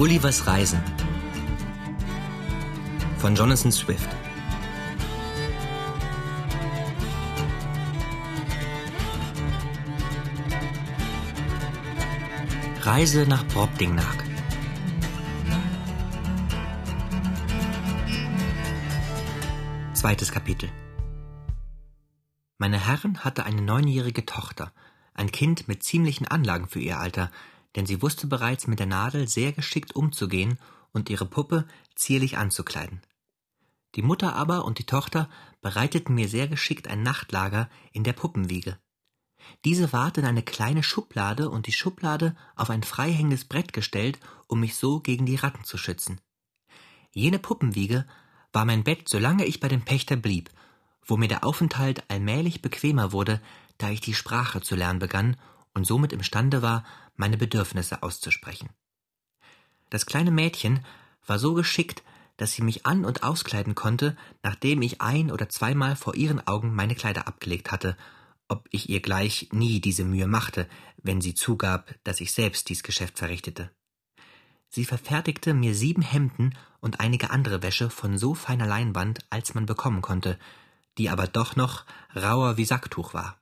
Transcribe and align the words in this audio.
Gullivers 0.00 0.46
Reisen 0.46 0.80
von 3.18 3.34
Jonathan 3.34 3.70
Swift. 3.70 4.08
Reise 12.80 13.26
nach 13.28 13.46
Brobdingnag 13.48 14.24
Zweites 19.92 20.32
Kapitel. 20.32 20.70
Meine 22.56 22.86
Herren 22.86 23.22
hatte 23.22 23.44
eine 23.44 23.60
neunjährige 23.60 24.24
Tochter, 24.24 24.72
ein 25.12 25.30
Kind 25.30 25.68
mit 25.68 25.82
ziemlichen 25.82 26.26
Anlagen 26.26 26.68
für 26.68 26.80
ihr 26.80 26.98
Alter, 26.98 27.30
denn 27.76 27.86
sie 27.86 28.02
wusste 28.02 28.26
bereits 28.26 28.66
mit 28.66 28.78
der 28.78 28.86
Nadel 28.86 29.28
sehr 29.28 29.52
geschickt 29.52 29.94
umzugehen 29.94 30.58
und 30.92 31.10
ihre 31.10 31.26
Puppe 31.26 31.66
zierlich 31.94 32.38
anzukleiden. 32.38 33.00
Die 33.94 34.02
Mutter 34.02 34.34
aber 34.34 34.64
und 34.64 34.78
die 34.78 34.86
Tochter 34.86 35.28
bereiteten 35.60 36.14
mir 36.14 36.28
sehr 36.28 36.48
geschickt 36.48 36.88
ein 36.88 37.02
Nachtlager 37.02 37.68
in 37.92 38.04
der 38.04 38.12
Puppenwiege. 38.12 38.78
Diese 39.64 39.92
ward 39.92 40.18
in 40.18 40.24
eine 40.24 40.42
kleine 40.42 40.82
Schublade 40.82 41.50
und 41.50 41.66
die 41.66 41.72
Schublade 41.72 42.36
auf 42.56 42.70
ein 42.70 42.82
freihängendes 42.82 43.44
Brett 43.44 43.72
gestellt, 43.72 44.20
um 44.46 44.60
mich 44.60 44.76
so 44.76 45.00
gegen 45.00 45.26
die 45.26 45.36
Ratten 45.36 45.64
zu 45.64 45.78
schützen. 45.78 46.20
Jene 47.12 47.38
Puppenwiege 47.38 48.06
war 48.52 48.64
mein 48.64 48.84
Bett, 48.84 49.08
solange 49.08 49.44
ich 49.44 49.60
bei 49.60 49.68
dem 49.68 49.84
Pächter 49.84 50.16
blieb, 50.16 50.50
wo 51.04 51.16
mir 51.16 51.28
der 51.28 51.44
Aufenthalt 51.44 52.08
allmählich 52.08 52.62
bequemer 52.62 53.12
wurde, 53.12 53.40
da 53.78 53.90
ich 53.90 54.00
die 54.00 54.14
Sprache 54.14 54.60
zu 54.60 54.76
lernen 54.76 54.98
begann 54.98 55.36
und 55.74 55.86
somit 55.86 56.12
imstande 56.12 56.62
war, 56.62 56.84
meine 57.16 57.36
Bedürfnisse 57.36 58.02
auszusprechen. 58.02 58.70
Das 59.90 60.06
kleine 60.06 60.30
Mädchen 60.30 60.84
war 61.26 61.38
so 61.38 61.54
geschickt, 61.54 62.02
dass 62.36 62.52
sie 62.52 62.62
mich 62.62 62.86
an 62.86 63.04
und 63.04 63.22
auskleiden 63.22 63.74
konnte, 63.74 64.16
nachdem 64.42 64.80
ich 64.82 65.00
ein 65.00 65.30
oder 65.30 65.48
zweimal 65.48 65.96
vor 65.96 66.14
ihren 66.14 66.46
Augen 66.46 66.74
meine 66.74 66.94
Kleider 66.94 67.28
abgelegt 67.28 67.70
hatte, 67.70 67.96
ob 68.48 68.66
ich 68.70 68.88
ihr 68.88 69.00
gleich 69.00 69.48
nie 69.52 69.80
diese 69.80 70.04
Mühe 70.04 70.26
machte, 70.26 70.68
wenn 71.02 71.20
sie 71.20 71.34
zugab, 71.34 71.94
dass 72.02 72.20
ich 72.20 72.32
selbst 72.32 72.68
dies 72.68 72.82
Geschäft 72.82 73.18
verrichtete. 73.18 73.70
Sie 74.68 74.84
verfertigte 74.84 75.52
mir 75.52 75.74
sieben 75.74 76.02
Hemden 76.02 76.56
und 76.80 77.00
einige 77.00 77.30
andere 77.30 77.62
Wäsche 77.62 77.90
von 77.90 78.16
so 78.16 78.34
feiner 78.34 78.66
Leinwand, 78.66 79.26
als 79.28 79.54
man 79.54 79.66
bekommen 79.66 80.00
konnte, 80.00 80.38
die 80.96 81.10
aber 81.10 81.26
doch 81.26 81.56
noch 81.56 81.84
rauer 82.14 82.56
wie 82.56 82.64
Sacktuch 82.64 83.12
war. 83.14 83.39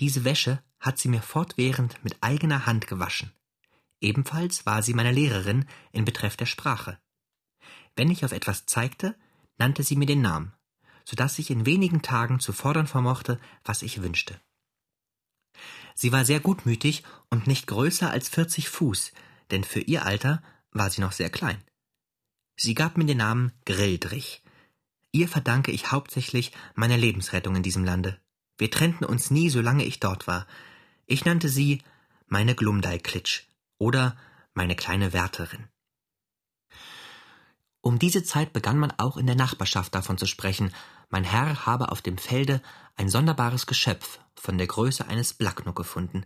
Diese 0.00 0.24
Wäsche 0.24 0.62
hat 0.78 0.98
sie 0.98 1.08
mir 1.08 1.22
fortwährend 1.22 2.02
mit 2.04 2.22
eigener 2.22 2.66
Hand 2.66 2.86
gewaschen. 2.86 3.32
Ebenfalls 4.00 4.66
war 4.66 4.82
sie 4.82 4.94
meine 4.94 5.12
Lehrerin 5.12 5.66
in 5.92 6.04
Betreff 6.04 6.36
der 6.36 6.46
Sprache. 6.46 6.98
Wenn 7.94 8.10
ich 8.10 8.24
auf 8.24 8.32
etwas 8.32 8.66
zeigte, 8.66 9.16
nannte 9.58 9.82
sie 9.82 9.96
mir 9.96 10.06
den 10.06 10.20
Namen, 10.20 10.52
so 11.04 11.16
dass 11.16 11.38
ich 11.38 11.50
in 11.50 11.64
wenigen 11.64 12.02
Tagen 12.02 12.40
zu 12.40 12.52
fordern 12.52 12.86
vermochte, 12.86 13.40
was 13.64 13.82
ich 13.82 14.02
wünschte. 14.02 14.38
Sie 15.94 16.12
war 16.12 16.26
sehr 16.26 16.40
gutmütig 16.40 17.04
und 17.30 17.46
nicht 17.46 17.66
größer 17.66 18.10
als 18.10 18.28
vierzig 18.28 18.68
Fuß, 18.68 19.12
denn 19.50 19.64
für 19.64 19.80
ihr 19.80 20.04
Alter 20.04 20.42
war 20.72 20.90
sie 20.90 21.00
noch 21.00 21.12
sehr 21.12 21.30
klein. 21.30 21.62
Sie 22.56 22.74
gab 22.74 22.98
mir 22.98 23.06
den 23.06 23.18
Namen 23.18 23.52
Grildrich. 23.64 24.42
Ihr 25.12 25.28
verdanke 25.28 25.72
ich 25.72 25.90
hauptsächlich 25.90 26.52
meine 26.74 26.98
Lebensrettung 26.98 27.56
in 27.56 27.62
diesem 27.62 27.84
Lande. 27.84 28.20
Wir 28.58 28.70
trennten 28.70 29.04
uns 29.04 29.30
nie, 29.30 29.50
solange 29.50 29.84
ich 29.84 30.00
dort 30.00 30.26
war. 30.26 30.46
Ich 31.06 31.24
nannte 31.24 31.48
sie 31.48 31.82
meine 32.26 32.54
Glumdei-Klitsch 32.54 33.42
oder 33.78 34.16
meine 34.54 34.74
kleine 34.74 35.12
Wärterin. 35.12 35.68
Um 37.80 37.98
diese 37.98 38.24
Zeit 38.24 38.52
begann 38.52 38.78
man 38.78 38.92
auch 38.96 39.16
in 39.16 39.26
der 39.26 39.36
Nachbarschaft 39.36 39.94
davon 39.94 40.18
zu 40.18 40.26
sprechen, 40.26 40.72
mein 41.08 41.22
Herr 41.22 41.66
habe 41.66 41.92
auf 41.92 42.02
dem 42.02 42.18
Felde 42.18 42.60
ein 42.96 43.08
sonderbares 43.08 43.66
Geschöpf 43.66 44.18
von 44.34 44.58
der 44.58 44.66
Größe 44.66 45.06
eines 45.06 45.34
Blacknock 45.34 45.76
gefunden, 45.76 46.24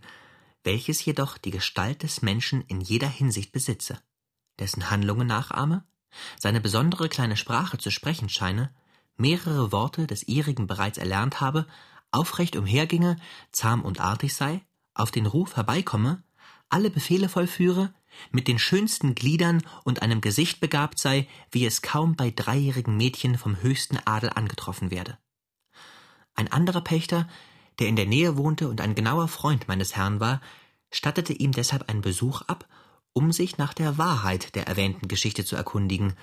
welches 0.63 1.03
jedoch 1.05 1.37
die 1.37 1.51
Gestalt 1.51 2.01
des 2.03 2.21
Menschen 2.21 2.61
in 2.61 2.81
jeder 2.81 3.07
Hinsicht 3.07 3.51
besitze, 3.51 3.99
dessen 4.59 4.89
Handlungen 4.89 5.27
nachahme, 5.27 5.83
seine 6.39 6.61
besondere 6.61 7.09
kleine 7.09 7.37
Sprache 7.37 7.77
zu 7.77 7.91
sprechen 7.91 8.29
scheine, 8.29 8.73
mehrere 9.15 9.71
Worte 9.71 10.07
des 10.07 10.23
ihrigen 10.23 10.67
bereits 10.67 10.97
erlernt 10.97 11.41
habe, 11.41 11.67
aufrecht 12.11 12.55
umherginge, 12.55 13.17
zahm 13.51 13.81
und 13.81 13.99
artig 13.99 14.33
sei, 14.35 14.61
auf 14.93 15.11
den 15.11 15.25
Ruf 15.25 15.55
herbeikomme, 15.55 16.23
alle 16.69 16.89
Befehle 16.89 17.29
vollführe, 17.29 17.93
mit 18.31 18.47
den 18.47 18.59
schönsten 18.59 19.15
Gliedern 19.15 19.63
und 19.83 20.01
einem 20.01 20.21
Gesicht 20.21 20.59
begabt 20.59 20.99
sei, 20.99 21.27
wie 21.49 21.65
es 21.65 21.81
kaum 21.81 22.15
bei 22.15 22.31
dreijährigen 22.31 22.97
Mädchen 22.97 23.37
vom 23.37 23.61
höchsten 23.61 23.97
Adel 24.05 24.29
angetroffen 24.29 24.91
werde. 24.91 25.17
Ein 26.35 26.51
anderer 26.51 26.81
Pächter, 26.81 27.27
der 27.79 27.87
in 27.87 27.95
der 27.95 28.05
Nähe 28.05 28.37
wohnte 28.37 28.67
und 28.67 28.81
ein 28.81 28.95
genauer 28.95 29.27
Freund 29.27 29.67
meines 29.67 29.95
Herrn 29.95 30.19
war, 30.19 30.41
stattete 30.91 31.33
ihm 31.33 31.51
deshalb 31.51 31.89
einen 31.89 32.01
Besuch 32.01 32.41
ab, 32.43 32.67
um 33.13 33.31
sich 33.31 33.57
nach 33.57 33.73
der 33.73 33.97
Wahrheit 33.97 34.55
der 34.55 34.67
erwähnten 34.67 35.07
Geschichte 35.07 35.45
zu 35.45 35.55
erkundigen. 35.55 36.13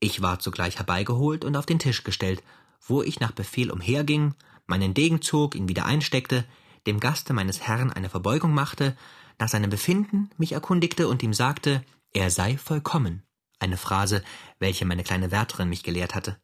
Ich 0.00 0.22
war 0.22 0.38
zugleich 0.38 0.76
herbeigeholt 0.76 1.44
und 1.44 1.56
auf 1.56 1.66
den 1.66 1.78
Tisch 1.78 2.04
gestellt, 2.04 2.42
wo 2.86 3.02
ich 3.02 3.20
nach 3.20 3.32
Befehl 3.32 3.70
umherging, 3.70 4.34
meinen 4.66 4.94
Degen 4.94 5.22
zog, 5.22 5.54
ihn 5.54 5.68
wieder 5.68 5.86
einsteckte, 5.86 6.44
dem 6.86 7.00
Gaste 7.00 7.32
meines 7.32 7.60
Herrn 7.60 7.92
eine 7.92 8.08
Verbeugung 8.08 8.54
machte, 8.54 8.96
nach 9.38 9.48
seinem 9.48 9.70
Befinden 9.70 10.30
mich 10.38 10.52
erkundigte 10.52 11.08
und 11.08 11.22
ihm 11.22 11.34
sagte, 11.34 11.84
er 12.12 12.30
sei 12.30 12.56
vollkommen, 12.56 13.22
eine 13.58 13.76
Phrase, 13.76 14.22
welche 14.58 14.84
meine 14.84 15.02
kleine 15.02 15.30
Wärterin 15.30 15.68
mich 15.68 15.82
gelehrt 15.82 16.14
hatte. 16.14 16.40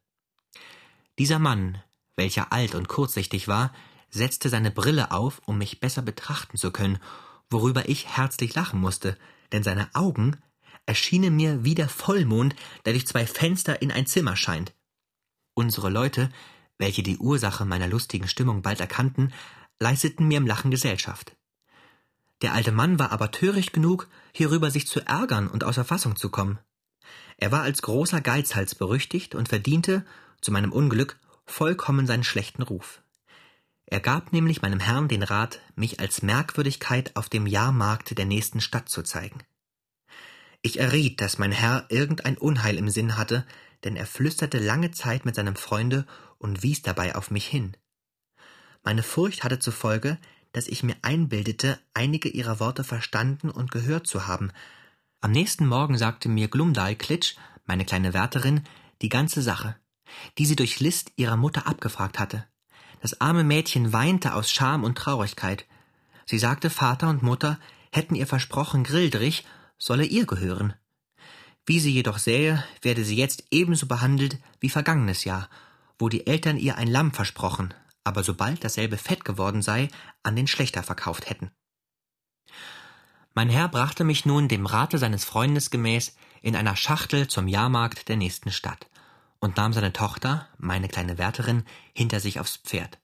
Dieser 1.19 1.39
Mann, 1.39 1.83
welcher 2.17 2.53
alt 2.53 2.75
und 2.75 2.89
kurzsichtig 2.89 3.49
war, 3.49 3.73
setzte 4.11 4.49
seine 4.49 4.71
Brille 4.71 5.11
auf, 5.11 5.41
um 5.47 5.59
mich 5.59 5.81
besser 5.81 6.03
betrachten 6.03 6.59
zu 6.59 6.71
können, 6.71 6.99
worüber 7.49 7.89
ich 7.89 8.09
herzlich 8.09 8.55
lachen 8.55 8.81
musste, 8.81 9.17
denn 9.53 9.63
seine 9.63 9.89
Augen 9.95 10.37
erschienen 10.87 11.37
mir 11.37 11.65
wie 11.65 11.75
der 11.75 11.89
Vollmond, 11.89 12.57
der 12.85 12.93
durch 12.93 13.07
zwei 13.07 13.27
Fenster 13.27 13.81
in 13.81 13.93
ein 13.93 14.07
Zimmer 14.07 14.37
scheint. 14.37 14.75
Unsere 15.55 15.91
Leute, 15.91 16.31
welche 16.79 17.03
die 17.03 17.19
Ursache 17.19 17.65
meiner 17.65 17.89
lustigen 17.89 18.29
Stimmung 18.29 18.63
bald 18.63 18.81
erkannten, 18.81 19.33
leisteten 19.79 20.29
mir 20.29 20.39
im 20.39 20.47
Lachen 20.47 20.71
Gesellschaft. 20.71 21.37
Der 22.43 22.55
alte 22.55 22.73
Mann 22.73 22.99
war 22.99 23.13
aber 23.13 23.31
töricht 23.31 23.73
genug, 23.73 24.09
hierüber 24.33 24.71
sich 24.71 24.87
zu 24.87 25.01
ärgern 25.01 25.49
und 25.49 25.65
außer 25.65 25.85
Fassung 25.85 26.17
zu 26.17 26.29
kommen. 26.29 26.59
Er 27.37 27.53
war 27.53 27.63
als 27.63 27.83
großer 27.83 28.21
Geizhals 28.21 28.75
berüchtigt 28.75 29.35
und 29.35 29.49
verdiente, 29.49 30.05
zu 30.41 30.51
meinem 30.51 30.73
Unglück, 30.73 31.19
vollkommen 31.47 32.07
seinen 32.07 32.25
schlechten 32.25 32.63
Ruf. 32.63 33.03
Er 33.87 34.01
gab 34.01 34.33
nämlich 34.33 34.63
meinem 34.63 34.81
Herrn 34.81 35.09
den 35.09 35.23
Rat, 35.23 35.61
mich 35.77 36.01
als 36.01 36.23
Merkwürdigkeit 36.23 37.15
auf 37.15 37.29
dem 37.29 37.47
Jahrmarkt 37.47 38.17
der 38.17 38.25
nächsten 38.25 38.61
Stadt 38.61 38.89
zu 38.89 39.03
zeigen. 39.03 39.41
Ich 40.63 40.79
erriet, 40.79 41.21
dass 41.21 41.39
mein 41.39 41.53
Herr 41.53 41.87
irgendein 41.91 42.39
Unheil 42.39 42.77
im 42.77 42.89
Sinn 42.89 43.17
hatte, 43.17 43.45
denn 43.85 43.97
er 43.97 44.07
flüsterte 44.07 44.59
lange 44.59 44.93
Zeit 44.93 45.25
mit 45.25 45.35
seinem 45.35 45.57
Freunde 45.57 46.07
und 46.43 46.63
wies 46.63 46.83
dabei 46.83 47.15
auf 47.15 47.31
mich 47.31 47.47
hin. 47.47 47.77
Meine 48.83 49.03
Furcht 49.03 49.45
hatte 49.45 49.59
zur 49.59 49.73
Folge, 49.73 50.19
dass 50.53 50.67
ich 50.67 50.83
mir 50.83 50.97
einbildete, 51.03 51.79
einige 51.95 52.29
ihrer 52.29 52.61
Worte 52.61 52.85
verstanden 52.85 53.49
und 53.49 53.71
gehört 53.71 54.07
zu 54.07 54.27
haben. 54.27 54.51
Am 55.21 55.31
nächsten 55.31 55.67
Morgen 55.67 55.97
sagte 55.97 56.29
mir 56.29 56.49
Glumdal 56.49 56.97
Klitsch, 56.97 57.37
meine 57.65 57.85
kleine 57.85 58.13
Wärterin, 58.13 58.65
die 59.03 59.09
ganze 59.09 59.41
Sache, 59.41 59.77
die 60.37 60.47
sie 60.47 60.57
durch 60.57 60.81
List 60.81 61.13
ihrer 61.17 61.37
Mutter 61.37 61.67
abgefragt 61.67 62.19
hatte. 62.19 62.45
Das 63.01 63.21
arme 63.21 63.45
Mädchen 63.45 63.93
weinte 63.93 64.35
aus 64.35 64.51
Scham 64.51 64.85
und 64.85 64.99
Traurigkeit. 64.99 65.65
Sie 66.27 66.39
sagte, 66.39 66.71
Vater 66.71 67.09
und 67.09 67.23
Mutter 67.23 67.59
hätten 67.93 68.15
ihr 68.15 68.27
versprochen, 68.27 68.85
Grildrich 68.85 69.47
solle 69.79 70.05
ihr 70.05 70.27
gehören. 70.27 70.75
Wie 71.67 71.79
sie 71.79 71.93
jedoch 71.93 72.19
sähe, 72.19 72.65
werde 72.81 73.05
sie 73.05 73.17
jetzt 73.17 73.45
ebenso 73.51 73.87
behandelt 73.87 74.39
wie 74.61 74.69
vergangenes 74.69 75.25
Jahr, 75.25 75.49
wo 75.99 76.09
die 76.09 76.27
Eltern 76.27 76.57
ihr 76.57 76.77
ein 76.77 76.89
Lamm 76.89 77.13
versprochen, 77.13 77.75
aber 78.05 78.23
sobald 78.23 78.65
dasselbe 78.65 78.97
fett 78.97 79.25
geworden 79.25 79.63
sei, 79.63 79.89
an 80.23 80.37
den 80.37 80.47
Schlechter 80.47 80.83
verkauft 80.83 81.31
hätten. 81.31 81.51
Mein 83.35 83.49
Herr 83.49 83.69
brachte 83.69 84.05
mich 84.05 84.27
nun 84.27 84.49
dem 84.49 84.67
Rate 84.67 84.99
seines 84.99 85.25
Freundes 85.25 85.71
gemäß 85.71 86.17
in 86.43 86.57
einer 86.57 86.77
Schachtel 86.77 87.29
zum 87.29 87.49
Jahrmarkt 87.49 88.09
der 88.09 88.17
nächsten 88.17 88.51
Stadt 88.51 88.89
und 89.41 89.57
nahm 89.57 89.73
seine 89.73 89.93
Tochter, 89.93 90.49
meine 90.59 90.89
kleine 90.89 91.19
Wärterin, 91.19 91.65
hinter 91.95 92.21
sich 92.21 92.41
aufs 92.41 92.59
Pferd. 92.59 92.99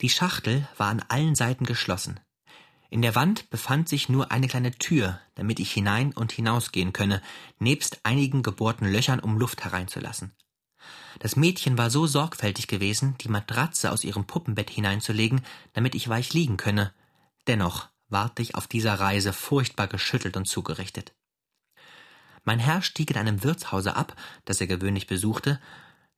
Die 0.00 0.10
Schachtel 0.10 0.68
war 0.76 0.88
an 0.88 1.04
allen 1.08 1.34
Seiten 1.34 1.64
geschlossen. 1.64 2.20
In 2.90 3.02
der 3.02 3.14
Wand 3.14 3.50
befand 3.50 3.88
sich 3.88 4.08
nur 4.08 4.30
eine 4.30 4.48
kleine 4.48 4.72
Tür, 4.72 5.20
damit 5.34 5.60
ich 5.60 5.72
hinein 5.72 6.12
und 6.12 6.32
hinausgehen 6.32 6.92
könne, 6.92 7.22
nebst 7.58 8.00
einigen 8.04 8.42
gebohrten 8.42 8.90
Löchern, 8.90 9.20
um 9.20 9.38
Luft 9.38 9.64
hereinzulassen. 9.64 10.34
Das 11.18 11.36
Mädchen 11.36 11.76
war 11.78 11.90
so 11.90 12.06
sorgfältig 12.06 12.68
gewesen, 12.68 13.16
die 13.20 13.28
Matratze 13.28 13.92
aus 13.92 14.04
ihrem 14.04 14.26
Puppenbett 14.26 14.70
hineinzulegen, 14.70 15.42
damit 15.72 15.94
ich 15.94 16.08
weich 16.08 16.32
liegen 16.32 16.56
könne. 16.56 16.92
Dennoch 17.46 17.88
ward 18.08 18.38
ich 18.40 18.54
auf 18.54 18.66
dieser 18.66 18.94
Reise 18.94 19.32
furchtbar 19.32 19.86
geschüttelt 19.88 20.36
und 20.36 20.46
zugerichtet. 20.46 21.14
Mein 22.44 22.58
Herr 22.58 22.82
stieg 22.82 23.10
in 23.10 23.16
einem 23.16 23.42
Wirtshause 23.42 23.96
ab, 23.96 24.16
das 24.44 24.60
er 24.60 24.66
gewöhnlich 24.66 25.06
besuchte. 25.06 25.60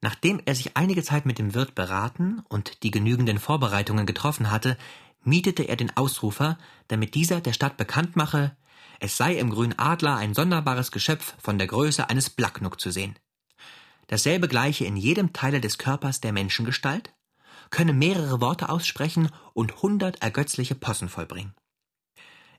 Nachdem 0.00 0.40
er 0.44 0.54
sich 0.54 0.76
einige 0.76 1.02
Zeit 1.02 1.26
mit 1.26 1.38
dem 1.38 1.54
Wirt 1.54 1.74
beraten 1.74 2.42
und 2.48 2.82
die 2.82 2.90
genügenden 2.90 3.38
Vorbereitungen 3.38 4.06
getroffen 4.06 4.50
hatte, 4.50 4.76
mietete 5.22 5.64
er 5.64 5.76
den 5.76 5.96
Ausrufer, 5.96 6.58
damit 6.88 7.14
dieser 7.14 7.40
der 7.40 7.52
Stadt 7.52 7.76
bekannt 7.76 8.16
mache, 8.16 8.56
es 9.02 9.16
sei 9.16 9.36
im 9.36 9.50
grünen 9.50 9.78
Adler 9.78 10.16
ein 10.16 10.34
sonderbares 10.34 10.92
Geschöpf 10.92 11.34
von 11.38 11.56
der 11.56 11.66
Größe 11.66 12.10
eines 12.10 12.28
Blacknook 12.28 12.78
zu 12.78 12.90
sehen. 12.90 13.16
Dasselbe 14.10 14.48
gleiche 14.48 14.84
in 14.86 14.96
jedem 14.96 15.32
Teile 15.32 15.60
des 15.60 15.78
Körpers 15.78 16.20
der 16.20 16.32
Menschengestalt, 16.32 17.14
könne 17.70 17.92
mehrere 17.92 18.40
Worte 18.40 18.68
aussprechen 18.68 19.30
und 19.54 19.82
hundert 19.82 20.20
ergötzliche 20.20 20.74
Possen 20.74 21.08
vollbringen. 21.08 21.54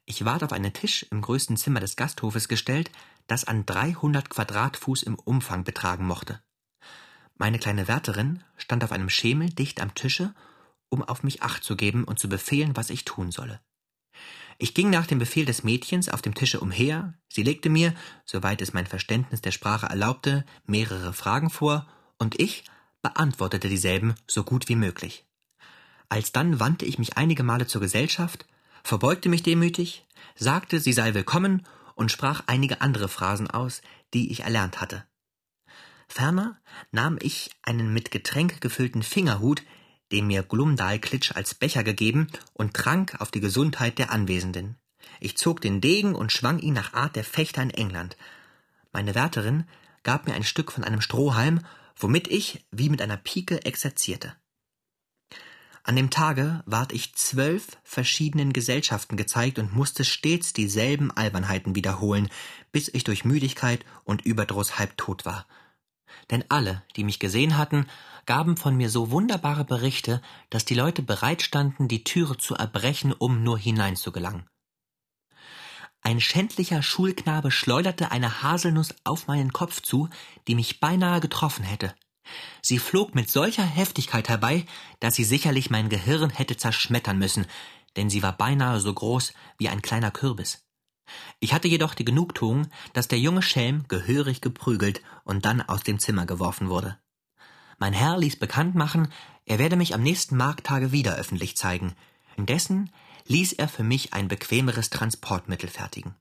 Ich 0.06 0.24
ward 0.24 0.46
auf 0.46 0.54
einen 0.54 0.72
Tisch 0.72 1.06
im 1.12 1.22
größten 1.22 1.58
Zimmer 1.58 1.82
des 1.82 1.98
Gasthofes 1.98 2.48
gestellt, 2.48 2.90
das 3.28 3.44
an 3.44 3.66
dreihundert 3.66 4.30
Quadratfuß 4.30 5.04
im 5.04 5.16
Umfang 5.16 5.66
betragen 5.66 6.08
mochte. 6.08 6.42
Meine 7.36 7.60
kleine 7.60 7.90
Wärterin 7.90 8.46
stand 8.56 8.86
auf 8.86 8.94
einem 8.94 9.10
Schemel 9.10 9.50
dicht 9.50 9.82
am 9.82 9.94
Tische, 9.94 10.34
um 10.88 11.04
auf 11.04 11.22
mich 11.22 11.44
acht 11.44 11.66
zu 11.66 11.76
geben 11.76 12.06
und 12.06 12.18
zu 12.18 12.30
befehlen, 12.30 12.78
was 12.78 12.90
ich 12.90 13.04
tun 13.04 13.30
solle. 13.30 13.60
Ich 14.62 14.76
ging 14.76 14.92
nach 14.92 15.08
dem 15.08 15.18
Befehl 15.18 15.46
des 15.46 15.64
Mädchens 15.64 16.08
auf 16.08 16.22
dem 16.22 16.36
Tische 16.36 16.60
umher, 16.60 17.16
sie 17.30 17.42
legte 17.42 17.68
mir, 17.68 17.96
soweit 18.26 18.62
es 18.62 18.74
mein 18.74 18.86
Verständnis 18.86 19.42
der 19.42 19.50
Sprache 19.50 19.88
erlaubte, 19.88 20.46
mehrere 20.68 21.14
Fragen 21.14 21.50
vor, 21.50 21.88
und 22.20 22.40
ich 22.40 22.64
beantwortete 23.02 23.70
dieselben 23.70 24.14
so 24.28 24.44
gut 24.44 24.70
wie 24.70 24.76
möglich. 24.76 25.26
Alsdann 26.10 26.60
wandte 26.60 26.86
ich 26.86 27.00
mich 27.00 27.18
einige 27.18 27.42
Male 27.42 27.66
zur 27.66 27.82
Gesellschaft, 27.82 28.46
verbeugte 28.84 29.30
mich 29.30 29.42
demütig, 29.42 30.06
sagte, 30.36 30.80
sie 30.80 30.94
sei 30.94 31.16
willkommen 31.16 31.66
und 31.96 32.12
sprach 32.12 32.44
einige 32.46 32.82
andere 32.82 33.08
Phrasen 33.08 33.50
aus, 33.50 33.82
die 34.14 34.32
ich 34.32 34.42
erlernt 34.42 34.80
hatte. 34.80 35.06
Ferner 36.08 36.62
nahm 36.92 37.18
ich 37.20 37.50
einen 37.64 37.92
mit 37.96 38.12
Getränk 38.12 38.62
gefüllten 38.62 39.02
Fingerhut, 39.02 39.64
den 40.12 40.28
mir 40.28 40.44
Glumdalklitsch 40.44 41.32
als 41.34 41.56
Becher 41.56 41.84
gegeben, 41.84 42.28
und 42.54 42.74
trank 42.74 43.20
auf 43.20 43.32
die 43.32 43.40
Gesundheit 43.40 43.98
der 43.98 44.12
Anwesenden. 44.12 44.78
Ich 45.20 45.38
zog 45.38 45.62
den 45.62 45.82
Degen 45.82 46.16
und 46.16 46.32
schwang 46.32 46.60
ihn 46.60 46.74
nach 46.74 46.94
Art 46.94 47.16
der 47.16 47.24
Fechter 47.24 47.62
in 47.62 47.70
England. 47.72 48.18
Meine 48.92 49.16
Wärterin 49.16 49.66
gab 50.04 50.28
mir 50.28 50.34
ein 50.34 50.44
Stück 50.44 50.72
von 50.72 50.84
einem 50.84 51.02
Strohhalm, 51.02 51.62
womit 51.96 52.28
ich 52.28 52.66
wie 52.72 52.90
mit 52.90 53.02
einer 53.02 53.18
Pike 53.18 53.66
exerzierte. 53.66 54.36
An 55.84 55.96
dem 55.96 56.12
Tage 56.12 56.62
ward 56.66 56.94
ich 56.94 57.16
zwölf 57.16 57.80
verschiedenen 57.84 58.54
Gesellschaften 58.54 59.18
gezeigt 59.18 59.58
und 59.58 59.74
musste 59.74 60.06
stets 60.06 60.54
dieselben 60.54 61.10
Albernheiten 61.10 61.74
wiederholen, 61.74 62.30
bis 62.72 62.88
ich 62.88 63.04
durch 63.04 63.26
Müdigkeit 63.26 63.84
und 64.04 64.22
Überdruss 64.24 64.78
halb 64.78 64.96
tot 64.98 65.26
war. 65.26 65.48
Denn 66.30 66.44
alle, 66.50 66.84
die 66.96 67.04
mich 67.04 67.20
gesehen 67.20 67.58
hatten, 67.58 67.88
gaben 68.26 68.58
von 68.58 68.76
mir 68.76 68.90
so 68.90 69.12
wunderbare 69.12 69.66
Berichte, 69.66 70.22
dass 70.50 70.66
die 70.66 70.76
Leute 70.76 71.02
bereit 71.02 71.42
standen, 71.42 71.88
die 71.88 72.04
Türe 72.04 72.38
zu 72.38 72.56
erbrechen, 72.56 73.14
um 73.14 73.44
nur 73.44 73.58
hineinzugelangen. 73.58 74.48
Ein 76.04 76.20
schändlicher 76.20 76.82
Schulknabe 76.82 77.52
schleuderte 77.52 78.12
eine 78.12 78.42
Haselnuss 78.42 78.96
auf 79.04 79.28
meinen 79.28 79.54
Kopf 79.54 79.82
zu, 79.82 80.10
die 80.48 80.56
mich 80.56 80.80
beinahe 80.80 81.20
getroffen 81.20 81.64
hätte. 81.64 81.94
Sie 82.62 82.80
flog 82.80 83.14
mit 83.14 83.30
solcher 83.30 83.64
Heftigkeit 83.64 84.30
herbei, 84.30 84.66
dass 85.00 85.16
sie 85.16 85.24
sicherlich 85.24 85.70
mein 85.70 85.90
Gehirn 85.90 86.30
hätte 86.30 86.58
zerschmettern 86.58 87.18
müssen, 87.18 87.46
denn 87.98 88.10
sie 88.10 88.24
war 88.24 88.36
beinahe 88.36 88.80
so 88.80 88.94
groß 88.94 89.34
wie 89.58 89.70
ein 89.70 89.82
kleiner 89.82 90.12
Kürbis. 90.12 90.66
Ich 91.40 91.54
hatte 91.54 91.68
jedoch 91.68 91.94
die 91.94 92.06
Genugtuung, 92.06 92.68
dass 92.94 93.08
der 93.08 93.20
junge 93.20 93.42
Schelm 93.42 93.88
gehörig 93.88 94.42
geprügelt 94.42 95.02
und 95.24 95.46
dann 95.46 95.62
aus 95.62 95.84
dem 95.84 96.00
Zimmer 96.00 96.26
geworfen 96.26 96.70
wurde. 96.70 96.98
Mein 97.80 97.94
Herr 97.94 98.18
ließ 98.18 98.38
bekannt 98.38 98.76
machen, 98.76 99.12
er 99.46 99.58
werde 99.58 99.76
mich 99.76 99.96
am 99.96 100.04
nächsten 100.04 100.38
Markttage 100.38 100.92
wieder 100.92 101.16
öffentlich 101.16 101.58
zeigen. 101.58 101.96
Indessen 102.38 102.92
ließ 103.28 103.54
er 103.54 103.68
für 103.68 103.84
mich 103.84 104.14
ein 104.14 104.28
bequemeres 104.28 104.90
Transportmittel 104.90 105.70
fertigen. 105.70 106.16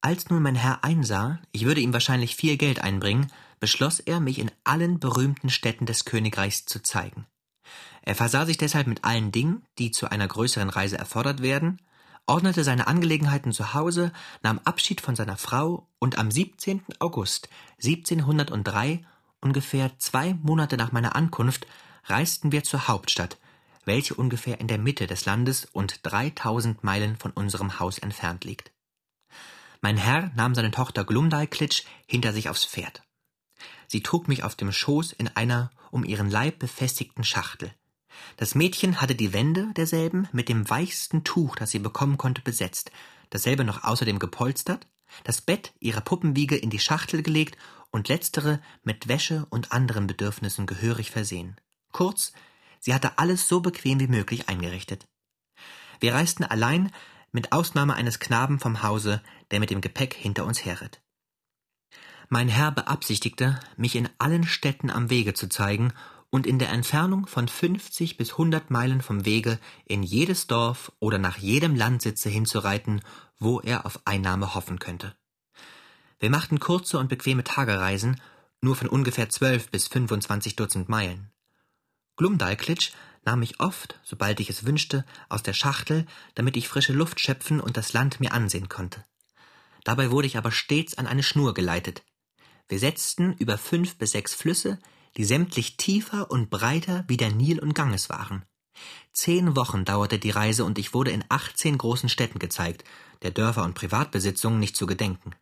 Als 0.00 0.30
nun 0.30 0.42
mein 0.42 0.54
Herr 0.54 0.82
einsah, 0.82 1.38
ich 1.52 1.66
würde 1.66 1.82
ihm 1.82 1.92
wahrscheinlich 1.92 2.34
viel 2.34 2.56
Geld 2.56 2.80
einbringen, 2.80 3.30
beschloss 3.58 4.00
er, 4.00 4.20
mich 4.20 4.38
in 4.38 4.50
allen 4.64 4.98
berühmten 4.98 5.50
Städten 5.50 5.84
des 5.84 6.06
Königreichs 6.06 6.64
zu 6.64 6.82
zeigen. 6.82 7.26
Er 8.02 8.14
versah 8.14 8.46
sich 8.46 8.56
deshalb 8.56 8.86
mit 8.86 9.04
allen 9.04 9.30
Dingen, 9.30 9.62
die 9.78 9.90
zu 9.90 10.10
einer 10.10 10.26
größeren 10.26 10.70
Reise 10.70 10.96
erfordert 10.96 11.42
werden, 11.42 11.82
ordnete 12.30 12.62
seine 12.62 12.86
Angelegenheiten 12.86 13.52
zu 13.52 13.74
Hause, 13.74 14.12
nahm 14.42 14.60
Abschied 14.64 15.00
von 15.00 15.16
seiner 15.16 15.36
Frau 15.36 15.88
und 15.98 16.16
am 16.16 16.30
17. 16.30 16.80
August 17.00 17.48
1703, 17.82 19.04
ungefähr 19.40 19.98
zwei 19.98 20.34
Monate 20.34 20.76
nach 20.76 20.92
meiner 20.92 21.16
Ankunft, 21.16 21.66
reisten 22.04 22.52
wir 22.52 22.62
zur 22.62 22.86
Hauptstadt, 22.86 23.38
welche 23.84 24.14
ungefähr 24.14 24.60
in 24.60 24.68
der 24.68 24.78
Mitte 24.78 25.08
des 25.08 25.24
Landes 25.24 25.64
und 25.72 25.98
3000 26.04 26.84
Meilen 26.84 27.16
von 27.16 27.32
unserem 27.32 27.80
Haus 27.80 27.98
entfernt 27.98 28.44
liegt. 28.44 28.70
Mein 29.80 29.96
Herr 29.96 30.30
nahm 30.36 30.54
seine 30.54 30.70
Tochter 30.70 31.04
Glumdalklitsch 31.04 31.82
hinter 32.06 32.32
sich 32.32 32.48
aufs 32.48 32.64
Pferd. 32.64 33.02
Sie 33.88 34.04
trug 34.04 34.28
mich 34.28 34.44
auf 34.44 34.54
dem 34.54 34.70
Schoß 34.70 35.12
in 35.12 35.26
einer 35.26 35.72
um 35.90 36.04
ihren 36.04 36.30
Leib 36.30 36.60
befestigten 36.60 37.24
Schachtel. 37.24 37.74
Das 38.36 38.54
Mädchen 38.54 39.00
hatte 39.00 39.14
die 39.14 39.32
Wände 39.32 39.72
derselben 39.74 40.28
mit 40.32 40.48
dem 40.48 40.68
weichsten 40.68 41.24
Tuch, 41.24 41.56
das 41.56 41.70
sie 41.70 41.78
bekommen 41.78 42.18
konnte, 42.18 42.42
besetzt, 42.42 42.90
dasselbe 43.30 43.64
noch 43.64 43.84
außerdem 43.84 44.18
gepolstert, 44.18 44.86
das 45.24 45.40
Bett 45.40 45.72
ihrer 45.80 46.00
Puppenwiege 46.00 46.56
in 46.56 46.70
die 46.70 46.78
Schachtel 46.78 47.22
gelegt 47.22 47.56
und 47.90 48.08
letztere 48.08 48.60
mit 48.82 49.08
Wäsche 49.08 49.46
und 49.50 49.72
anderen 49.72 50.06
Bedürfnissen 50.06 50.66
gehörig 50.66 51.10
versehen. 51.10 51.56
Kurz, 51.92 52.32
sie 52.78 52.94
hatte 52.94 53.18
alles 53.18 53.48
so 53.48 53.60
bequem 53.60 54.00
wie 54.00 54.08
möglich 54.08 54.48
eingerichtet. 54.48 55.06
Wir 55.98 56.14
reisten 56.14 56.44
allein, 56.44 56.90
mit 57.32 57.52
Ausnahme 57.52 57.94
eines 57.94 58.18
Knaben 58.18 58.58
vom 58.58 58.82
Hause, 58.82 59.22
der 59.50 59.60
mit 59.60 59.70
dem 59.70 59.80
Gepäck 59.80 60.14
hinter 60.14 60.44
uns 60.46 60.64
herritt. 60.64 61.00
Mein 62.28 62.48
Herr 62.48 62.70
beabsichtigte, 62.70 63.60
mich 63.76 63.96
in 63.96 64.08
allen 64.18 64.44
Städten 64.44 64.90
am 64.90 65.10
Wege 65.10 65.34
zu 65.34 65.48
zeigen 65.48 65.92
und 66.30 66.46
in 66.46 66.58
der 66.58 66.70
Entfernung 66.70 67.26
von 67.26 67.48
fünfzig 67.48 68.16
bis 68.16 68.38
hundert 68.38 68.70
Meilen 68.70 69.02
vom 69.02 69.24
Wege 69.24 69.58
in 69.84 70.02
jedes 70.02 70.46
Dorf 70.46 70.92
oder 71.00 71.18
nach 71.18 71.38
jedem 71.38 71.74
Landsitze 71.74 72.28
hinzureiten, 72.28 73.02
wo 73.38 73.60
er 73.60 73.84
auf 73.84 74.00
Einnahme 74.04 74.54
hoffen 74.54 74.78
könnte. 74.78 75.14
Wir 76.18 76.30
machten 76.30 76.60
kurze 76.60 76.98
und 76.98 77.08
bequeme 77.08 77.44
Tagereisen, 77.44 78.20
nur 78.60 78.76
von 78.76 78.88
ungefähr 78.88 79.28
zwölf 79.28 79.70
bis 79.70 79.88
fünfundzwanzig 79.88 80.56
Dutzend 80.56 80.88
Meilen. 80.88 81.30
Glumdalklitsch 82.16 82.92
nahm 83.24 83.40
mich 83.40 83.60
oft, 83.60 83.98
sobald 84.02 84.40
ich 84.40 84.50
es 84.50 84.64
wünschte, 84.64 85.04
aus 85.28 85.42
der 85.42 85.54
Schachtel, 85.54 86.06
damit 86.34 86.56
ich 86.56 86.68
frische 86.68 86.92
Luft 86.92 87.20
schöpfen 87.20 87.60
und 87.60 87.76
das 87.76 87.92
Land 87.92 88.20
mir 88.20 88.32
ansehen 88.32 88.68
konnte. 88.68 89.04
Dabei 89.84 90.10
wurde 90.10 90.26
ich 90.26 90.36
aber 90.36 90.52
stets 90.52 90.96
an 90.96 91.06
eine 91.06 91.22
Schnur 91.22 91.54
geleitet, 91.54 92.02
wir 92.68 92.78
setzten 92.78 93.32
über 93.32 93.58
fünf 93.58 93.96
bis 93.96 94.12
sechs 94.12 94.32
Flüsse, 94.32 94.78
die 95.16 95.24
sämtlich 95.24 95.76
tiefer 95.76 96.30
und 96.30 96.50
breiter 96.50 97.04
wie 97.08 97.16
der 97.16 97.30
Nil 97.30 97.58
und 97.58 97.74
Ganges 97.74 98.08
waren. 98.08 98.44
Zehn 99.12 99.56
Wochen 99.56 99.84
dauerte 99.84 100.18
die 100.18 100.30
Reise 100.30 100.64
und 100.64 100.78
ich 100.78 100.94
wurde 100.94 101.10
in 101.10 101.24
achtzehn 101.28 101.76
großen 101.76 102.08
Städten 102.08 102.38
gezeigt, 102.38 102.84
der 103.22 103.30
Dörfer 103.30 103.64
und 103.64 103.74
Privatbesitzungen 103.74 104.60
nicht 104.60 104.76
zu 104.76 104.86
gedenken. 104.86 105.32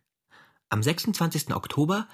Am 0.69 0.83
26. 0.83 1.53
Oktober 1.53 2.07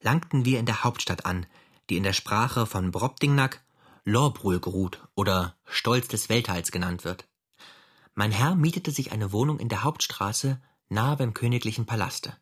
langten 0.00 0.44
wir 0.44 0.58
in 0.58 0.66
der 0.66 0.84
Hauptstadt 0.84 1.24
an, 1.24 1.46
die 1.88 1.96
in 1.96 2.02
der 2.02 2.12
Sprache 2.12 2.66
von 2.66 2.90
Brobdingnack 2.90 3.62
Lorbrulgrut 4.04 5.08
oder 5.14 5.56
Stolz 5.64 6.08
des 6.08 6.28
Weltteils 6.28 6.70
genannt 6.70 7.04
wird. 7.04 7.26
Mein 8.14 8.30
Herr 8.30 8.54
mietete 8.54 8.92
sich 8.92 9.12
eine 9.12 9.32
Wohnung 9.32 9.58
in 9.58 9.68
der 9.68 9.82
Hauptstraße 9.82 10.60
nahe 10.88 11.16
beim 11.16 11.34
königlichen 11.34 11.86
Palaste. 11.86 12.36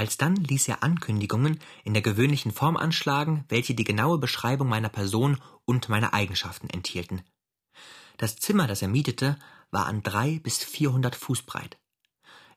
Alsdann 0.00 0.36
ließ 0.36 0.68
er 0.68 0.82
Ankündigungen 0.82 1.60
in 1.84 1.92
der 1.92 2.00
gewöhnlichen 2.00 2.52
Form 2.52 2.78
anschlagen, 2.78 3.44
welche 3.50 3.74
die 3.74 3.84
genaue 3.84 4.16
Beschreibung 4.16 4.66
meiner 4.66 4.88
Person 4.88 5.38
und 5.66 5.90
meiner 5.90 6.14
Eigenschaften 6.14 6.70
enthielten. 6.70 7.20
Das 8.16 8.36
Zimmer, 8.36 8.66
das 8.66 8.80
er 8.80 8.88
mietete, 8.88 9.38
war 9.70 9.84
an 9.84 10.02
drei 10.02 10.38
bis 10.38 10.64
vierhundert 10.64 11.16
Fuß 11.16 11.42
breit. 11.42 11.78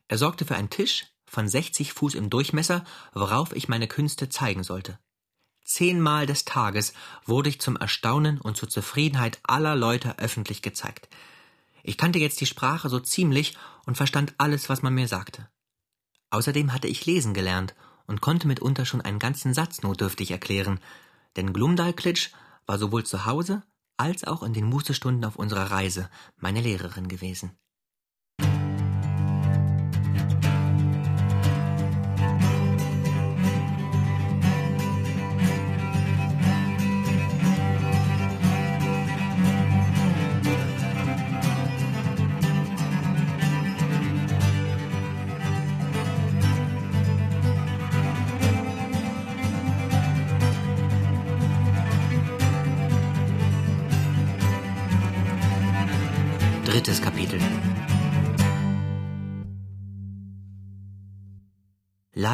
Er 0.08 0.16
sorgte 0.16 0.46
für 0.46 0.56
einen 0.56 0.70
Tisch 0.70 1.04
von 1.26 1.46
sechzig 1.46 1.92
Fuß 1.92 2.14
im 2.14 2.30
Durchmesser, 2.30 2.82
worauf 3.12 3.54
ich 3.54 3.68
meine 3.68 3.88
Künste 3.88 4.30
zeigen 4.30 4.64
sollte. 4.64 4.98
Zehnmal 5.66 6.24
des 6.24 6.46
Tages 6.46 6.94
wurde 7.26 7.50
ich 7.50 7.60
zum 7.60 7.76
Erstaunen 7.76 8.40
und 8.40 8.56
zur 8.56 8.70
Zufriedenheit 8.70 9.38
aller 9.42 9.76
Leute 9.76 10.18
öffentlich 10.18 10.62
gezeigt. 10.62 11.10
Ich 11.82 11.98
kannte 11.98 12.18
jetzt 12.18 12.40
die 12.40 12.46
Sprache 12.46 12.88
so 12.88 13.00
ziemlich 13.00 13.54
und 13.84 13.98
verstand 13.98 14.32
alles, 14.38 14.70
was 14.70 14.80
man 14.80 14.94
mir 14.94 15.08
sagte. 15.08 15.50
Außerdem 16.34 16.72
hatte 16.72 16.88
ich 16.88 17.06
lesen 17.06 17.32
gelernt 17.32 17.76
und 18.08 18.20
konnte 18.20 18.48
mitunter 18.48 18.84
schon 18.84 19.00
einen 19.00 19.20
ganzen 19.20 19.54
Satz 19.54 19.82
notdürftig 19.82 20.32
erklären, 20.32 20.80
denn 21.36 21.52
Glumdalklitsch 21.52 22.30
war 22.66 22.76
sowohl 22.76 23.06
zu 23.06 23.24
Hause 23.24 23.62
als 23.96 24.24
auch 24.24 24.42
in 24.42 24.52
den 24.52 24.64
Mußestunden 24.64 25.24
auf 25.24 25.36
unserer 25.36 25.70
Reise 25.70 26.10
meine 26.36 26.60
Lehrerin 26.60 27.06
gewesen. 27.06 27.52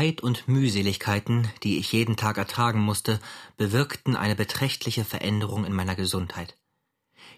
Leid 0.01 0.23
und 0.23 0.49
Mühseligkeiten, 0.49 1.51
die 1.63 1.77
ich 1.77 1.93
jeden 1.93 2.17
Tag 2.17 2.39
ertragen 2.39 2.81
musste, 2.81 3.21
bewirkten 3.59 4.17
eine 4.17 4.35
beträchtliche 4.35 5.05
Veränderung 5.05 5.67
in 5.67 5.75
meiner 5.75 5.95
Gesundheit. 5.95 6.57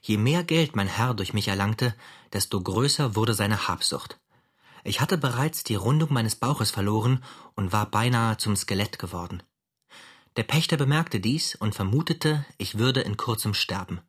Je 0.00 0.16
mehr 0.16 0.44
Geld 0.44 0.76
mein 0.76 0.86
Herr 0.86 1.12
durch 1.14 1.34
mich 1.34 1.48
erlangte, 1.48 1.92
desto 2.32 2.60
größer 2.60 3.16
wurde 3.16 3.34
seine 3.34 3.66
Habsucht. 3.66 4.20
Ich 4.84 5.00
hatte 5.00 5.18
bereits 5.18 5.64
die 5.64 5.74
Rundung 5.74 6.12
meines 6.12 6.36
Bauches 6.36 6.70
verloren 6.70 7.24
und 7.56 7.72
war 7.72 7.90
beinahe 7.90 8.36
zum 8.36 8.54
Skelett 8.54 9.00
geworden. 9.00 9.42
Der 10.36 10.44
Pächter 10.44 10.76
bemerkte 10.76 11.18
dies 11.18 11.56
und 11.56 11.74
vermutete, 11.74 12.46
ich 12.58 12.78
würde 12.78 13.00
in 13.00 13.16
kurzem 13.16 13.54
sterben. 13.54 14.02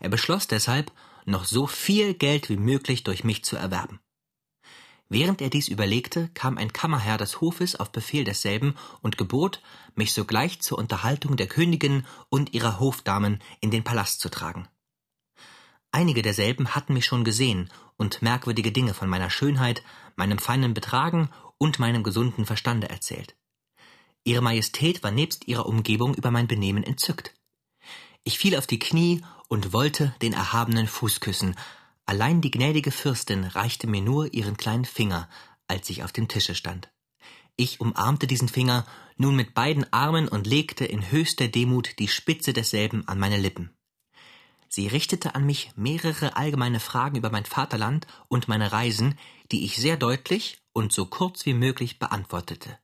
Er 0.00 0.08
beschloss 0.08 0.48
deshalb, 0.48 0.90
noch 1.26 1.44
so 1.44 1.68
viel 1.68 2.14
Geld 2.14 2.48
wie 2.48 2.56
möglich 2.56 3.04
durch 3.04 3.22
mich 3.22 3.44
zu 3.44 3.54
erwerben. 3.54 4.00
Während 5.08 5.42
er 5.42 5.50
dies 5.50 5.68
überlegte, 5.68 6.28
kam 6.34 6.56
ein 6.56 6.72
Kammerherr 6.72 7.18
des 7.18 7.40
Hofes 7.40 7.76
auf 7.76 7.92
Befehl 7.92 8.24
desselben 8.24 8.74
und 9.02 9.18
gebot, 9.18 9.60
mich 9.94 10.12
sogleich 10.12 10.60
zur 10.60 10.78
Unterhaltung 10.78 11.36
der 11.36 11.46
Königin 11.46 12.06
und 12.30 12.54
ihrer 12.54 12.80
Hofdamen 12.80 13.40
in 13.60 13.70
den 13.70 13.84
Palast 13.84 14.20
zu 14.20 14.30
tragen. 14.30 14.68
Einige 15.92 16.22
derselben 16.22 16.74
hatten 16.74 16.94
mich 16.94 17.06
schon 17.06 17.22
gesehen 17.22 17.70
und 17.96 18.22
merkwürdige 18.22 18.72
Dinge 18.72 18.94
von 18.94 19.08
meiner 19.08 19.30
Schönheit, 19.30 19.82
meinem 20.16 20.38
feinen 20.38 20.74
Betragen 20.74 21.28
und 21.58 21.78
meinem 21.78 22.02
gesunden 22.02 22.46
Verstande 22.46 22.88
erzählt. 22.88 23.36
Ihre 24.24 24.40
Majestät 24.40 25.02
war 25.02 25.10
nebst 25.10 25.46
ihrer 25.46 25.66
Umgebung 25.66 26.14
über 26.14 26.30
mein 26.30 26.48
Benehmen 26.48 26.82
entzückt. 26.82 27.34
Ich 28.24 28.38
fiel 28.38 28.56
auf 28.56 28.66
die 28.66 28.78
Knie 28.78 29.22
und 29.48 29.72
wollte 29.74 30.14
den 30.22 30.32
erhabenen 30.32 30.88
Fuß 30.88 31.20
küssen, 31.20 31.54
Allein 32.06 32.40
die 32.40 32.50
gnädige 32.50 32.90
Fürstin 32.90 33.44
reichte 33.44 33.86
mir 33.86 34.02
nur 34.02 34.32
ihren 34.34 34.56
kleinen 34.56 34.84
Finger, 34.84 35.28
als 35.68 35.88
ich 35.88 36.02
auf 36.02 36.12
dem 36.12 36.28
Tische 36.28 36.54
stand. 36.54 36.90
Ich 37.56 37.80
umarmte 37.80 38.26
diesen 38.26 38.48
Finger 38.48 38.84
nun 39.16 39.36
mit 39.36 39.54
beiden 39.54 39.90
Armen 39.92 40.28
und 40.28 40.46
legte 40.46 40.84
in 40.84 41.10
höchster 41.10 41.48
Demut 41.48 41.98
die 41.98 42.08
Spitze 42.08 42.52
desselben 42.52 43.06
an 43.08 43.18
meine 43.18 43.38
Lippen. 43.38 43.70
Sie 44.68 44.88
richtete 44.88 45.36
an 45.36 45.46
mich 45.46 45.70
mehrere 45.76 46.36
allgemeine 46.36 46.80
Fragen 46.80 47.16
über 47.16 47.30
mein 47.30 47.44
Vaterland 47.44 48.08
und 48.28 48.48
meine 48.48 48.72
Reisen, 48.72 49.16
die 49.52 49.64
ich 49.64 49.76
sehr 49.76 49.96
deutlich 49.96 50.58
und 50.72 50.92
so 50.92 51.06
kurz 51.06 51.46
wie 51.46 51.54
möglich 51.54 52.00
beantwortete. 52.00 52.76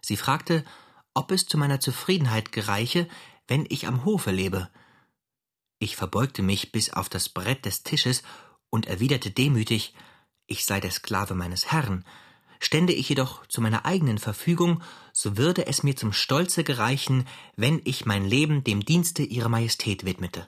Sie 0.00 0.16
fragte, 0.16 0.64
ob 1.12 1.32
es 1.32 1.46
zu 1.46 1.58
meiner 1.58 1.80
Zufriedenheit 1.80 2.52
gereiche, 2.52 3.08
wenn 3.48 3.66
ich 3.68 3.88
am 3.88 4.04
Hofe 4.04 4.30
lebe, 4.30 4.70
ich 5.80 5.96
verbeugte 5.96 6.42
mich 6.42 6.70
bis 6.70 6.92
auf 6.92 7.08
das 7.08 7.28
Brett 7.30 7.64
des 7.64 7.82
Tisches 7.82 8.22
und 8.68 8.86
erwiderte 8.86 9.30
demütig, 9.30 9.94
ich 10.46 10.64
sei 10.64 10.78
der 10.78 10.90
Sklave 10.90 11.34
meines 11.34 11.72
Herrn. 11.72 12.04
Stände 12.60 12.92
ich 12.92 13.08
jedoch 13.08 13.46
zu 13.46 13.62
meiner 13.62 13.86
eigenen 13.86 14.18
Verfügung, 14.18 14.82
so 15.12 15.38
würde 15.38 15.66
es 15.66 15.82
mir 15.82 15.96
zum 15.96 16.12
Stolze 16.12 16.64
gereichen, 16.64 17.26
wenn 17.56 17.80
ich 17.84 18.04
mein 18.04 18.26
Leben 18.26 18.62
dem 18.62 18.84
Dienste 18.84 19.22
ihrer 19.22 19.48
Majestät 19.48 20.04
widmete. 20.04 20.46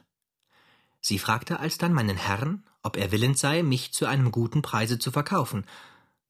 Sie 1.01 1.17
fragte 1.17 1.59
alsdann 1.59 1.93
meinen 1.93 2.15
Herrn, 2.15 2.63
ob 2.83 2.95
er 2.95 3.11
willens 3.11 3.39
sei, 3.39 3.63
mich 3.63 3.91
zu 3.91 4.05
einem 4.05 4.31
guten 4.31 4.61
Preise 4.61 4.99
zu 4.99 5.11
verkaufen. 5.11 5.65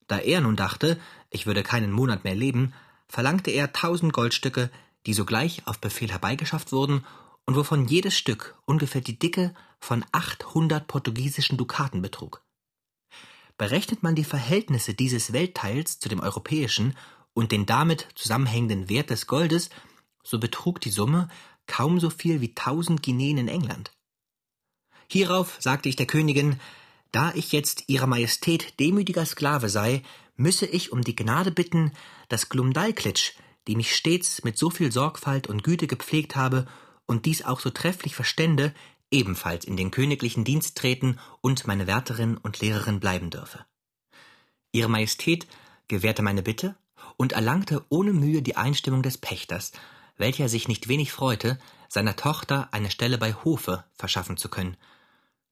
Da 0.08 0.18
er 0.18 0.40
nun 0.40 0.56
dachte, 0.56 0.98
ich 1.30 1.46
würde 1.46 1.62
keinen 1.62 1.92
Monat 1.92 2.24
mehr 2.24 2.36
leben, 2.36 2.74
verlangte 3.10 3.52
er 3.52 3.74
tausend 3.74 4.14
Goldstücke, 4.14 4.72
die 5.06 5.14
sogleich 5.14 5.68
auf 5.68 5.80
Befehl 5.80 6.10
herbeigeschafft 6.10 6.72
wurden 6.72 7.04
und 7.46 7.56
wovon 7.56 7.88
jedes 7.88 8.18
Stück 8.18 8.58
ungefähr 8.66 9.02
die 9.02 9.20
Dicke 9.20 9.54
von 9.80 10.06
800 10.12 10.88
portugiesischen 10.88 11.58
Dukaten 11.58 12.02
betrug. 12.02 12.44
Berechnet 13.58 14.02
man 14.02 14.16
die 14.16 14.24
Verhältnisse 14.24 14.94
dieses 14.94 15.34
Weltteils 15.34 16.00
zu 16.00 16.10
dem 16.10 16.20
europäischen 16.20 16.96
und 17.34 17.52
den 17.52 17.66
damit 17.66 18.08
zusammenhängenden 18.16 18.90
Wert 18.90 19.10
des 19.10 19.28
Goldes, 19.28 19.70
so 20.24 20.40
betrug 20.40 20.80
die 20.80 20.90
Summe 20.90 21.28
kaum 21.68 22.00
so 22.00 22.10
viel 22.10 22.42
wie 22.42 22.56
tausend 22.56 23.04
Guineen 23.04 23.38
in 23.38 23.48
England. 23.48 23.92
Hierauf 25.08 25.58
sagte 25.60 25.90
ich 25.90 25.96
der 25.96 26.08
Königin, 26.08 26.60
da 27.12 27.32
ich 27.36 27.52
jetzt 27.52 27.84
ihrer 27.88 28.08
Majestät 28.08 28.80
demütiger 28.80 29.26
Sklave 29.26 29.70
sei, 29.70 30.02
müsse 30.36 30.66
ich 30.66 30.92
um 30.92 31.04
die 31.04 31.16
Gnade 31.16 31.52
bitten, 31.52 31.92
dass 32.28 32.50
Glumdalklitsch, 32.50 33.34
die 33.68 33.76
mich 33.76 33.96
stets 33.96 34.44
mit 34.44 34.58
so 34.58 34.70
viel 34.70 34.92
Sorgfalt 34.92 35.48
und 35.48 35.64
Güte 35.64 35.88
gepflegt 35.88 36.36
habe 36.36 36.68
und 37.06 37.26
dies 37.26 37.44
auch 37.44 37.60
so 37.60 37.70
trefflich 37.70 38.16
verstände, 38.16 38.74
ebenfalls 39.12 39.66
in 39.66 39.78
den 39.78 39.92
königlichen 39.92 40.44
Dienst 40.44 40.78
treten 40.78 41.20
und 41.42 41.68
meine 41.68 41.88
Wärterin 41.88 42.38
und 42.38 42.60
Lehrerin 42.60 43.00
bleiben 43.00 43.30
dürfe. 43.30 43.66
Ihre 44.72 44.90
Majestät 44.90 45.48
gewährte 45.88 46.24
meine 46.24 46.42
Bitte 46.42 46.76
und 47.16 47.34
erlangte 47.34 47.86
ohne 47.90 48.12
Mühe 48.12 48.42
die 48.42 48.58
Einstimmung 48.58 49.04
des 49.04 49.18
Pächters, 49.18 49.72
welcher 50.18 50.50
sich 50.50 50.68
nicht 50.68 50.88
wenig 50.88 51.12
freute, 51.12 51.60
seiner 51.88 52.16
Tochter 52.16 52.70
eine 52.72 52.90
Stelle 52.90 53.18
bei 53.18 53.34
Hofe 53.34 53.84
verschaffen 53.94 54.38
zu 54.38 54.50
können. 54.50 54.78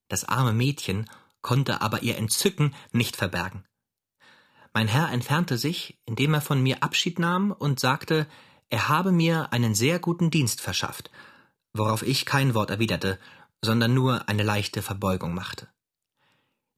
Das 0.08 0.26
arme 0.26 0.54
Mädchen 0.54 1.10
konnte 1.42 1.82
aber 1.82 2.02
ihr 2.02 2.18
Entzücken 2.18 2.74
nicht 2.92 3.16
verbergen. 3.16 3.64
Mein 4.74 4.88
Herr 4.88 5.12
entfernte 5.12 5.58
sich, 5.58 6.00
indem 6.06 6.34
er 6.34 6.42
von 6.42 6.62
mir 6.62 6.82
Abschied 6.82 7.20
nahm 7.20 7.52
und 7.52 7.80
sagte, 7.80 8.26
er 8.70 8.88
habe 8.88 9.12
mir 9.12 9.52
einen 9.52 9.76
sehr 9.76 10.00
guten 10.00 10.32
Dienst 10.32 10.62
verschafft 10.62 11.12
worauf 11.74 12.04
ich 12.04 12.26
kein 12.26 12.54
Wort 12.54 12.70
erwiderte, 12.70 13.20
sondern 13.62 13.94
nur 13.94 14.28
eine 14.28 14.44
leichte 14.44 14.82
Verbeugung 14.82 15.34
machte. 15.34 15.68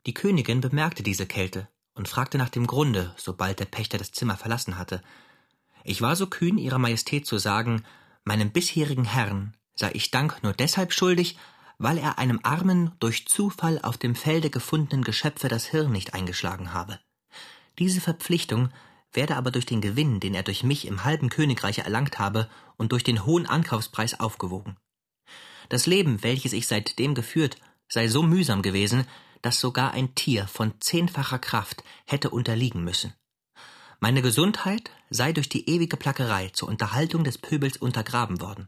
Die 0.06 0.14
Königin 0.14 0.62
bemerkte 0.62 1.04
diese 1.04 1.26
Kälte 1.26 1.70
und 1.94 2.08
fragte 2.08 2.38
nach 2.38 2.50
dem 2.50 2.68
Grunde, 2.68 3.14
sobald 3.18 3.60
der 3.60 3.66
Pächter 3.66 3.98
das 3.98 4.12
Zimmer 4.12 4.38
verlassen 4.38 4.78
hatte. 4.78 5.02
Ich 5.84 6.02
war 6.02 6.16
so 6.16 6.28
kühn, 6.28 6.58
Ihrer 6.58 6.80
Majestät 6.80 7.26
zu 7.26 7.38
sagen, 7.38 7.84
meinem 8.24 8.52
bisherigen 8.52 9.06
Herrn 9.06 9.56
sei 9.76 9.92
ich 9.94 10.12
Dank 10.12 10.44
nur 10.44 10.54
deshalb 10.54 10.94
schuldig, 10.94 11.38
weil 11.78 11.98
er 11.98 12.18
einem 12.18 12.40
armen, 12.44 12.92
durch 13.00 13.28
Zufall 13.28 13.80
auf 13.82 13.98
dem 13.98 14.16
Felde 14.16 14.50
gefundenen 14.50 15.04
Geschöpfe 15.04 15.48
das 15.48 15.66
Hirn 15.66 15.92
nicht 15.92 16.14
eingeschlagen 16.14 16.74
habe. 16.74 17.00
Diese 17.80 18.02
Verpflichtung 18.02 18.70
werde 19.12 19.36
aber 19.36 19.52
durch 19.52 19.66
den 19.66 19.82
Gewinn, 19.82 20.20
den 20.20 20.34
er 20.34 20.44
durch 20.44 20.64
mich 20.64 20.88
im 20.88 21.04
halben 21.04 21.30
Königreiche 21.30 21.84
erlangt 21.84 22.20
habe, 22.20 22.50
und 22.78 22.92
durch 22.92 23.04
den 23.04 23.26
hohen 23.26 23.46
Ankaufspreis 23.46 24.20
aufgewogen. 24.20 24.78
Das 25.70 25.86
Leben, 25.86 26.24
welches 26.24 26.54
ich 26.54 26.68
seitdem 26.68 27.16
geführt, 27.16 27.58
sei 27.88 28.08
so 28.08 28.24
mühsam 28.24 28.62
gewesen, 28.62 29.06
dass 29.42 29.60
sogar 29.60 29.92
ein 29.92 30.16
Tier 30.16 30.48
von 30.48 30.74
zehnfacher 30.80 31.40
Kraft 31.40 31.84
hätte 32.06 32.30
unterliegen 32.30 32.84
müssen. 32.84 33.14
Meine 34.00 34.22
Gesundheit 34.22 34.92
sei 35.10 35.32
durch 35.32 35.50
die 35.50 35.70
ewige 35.70 35.98
Plackerei 35.98 36.50
zur 36.50 36.70
Unterhaltung 36.70 37.24
des 37.24 37.38
Pöbels 37.38 37.78
untergraben 37.78 38.42
worden. 38.42 38.68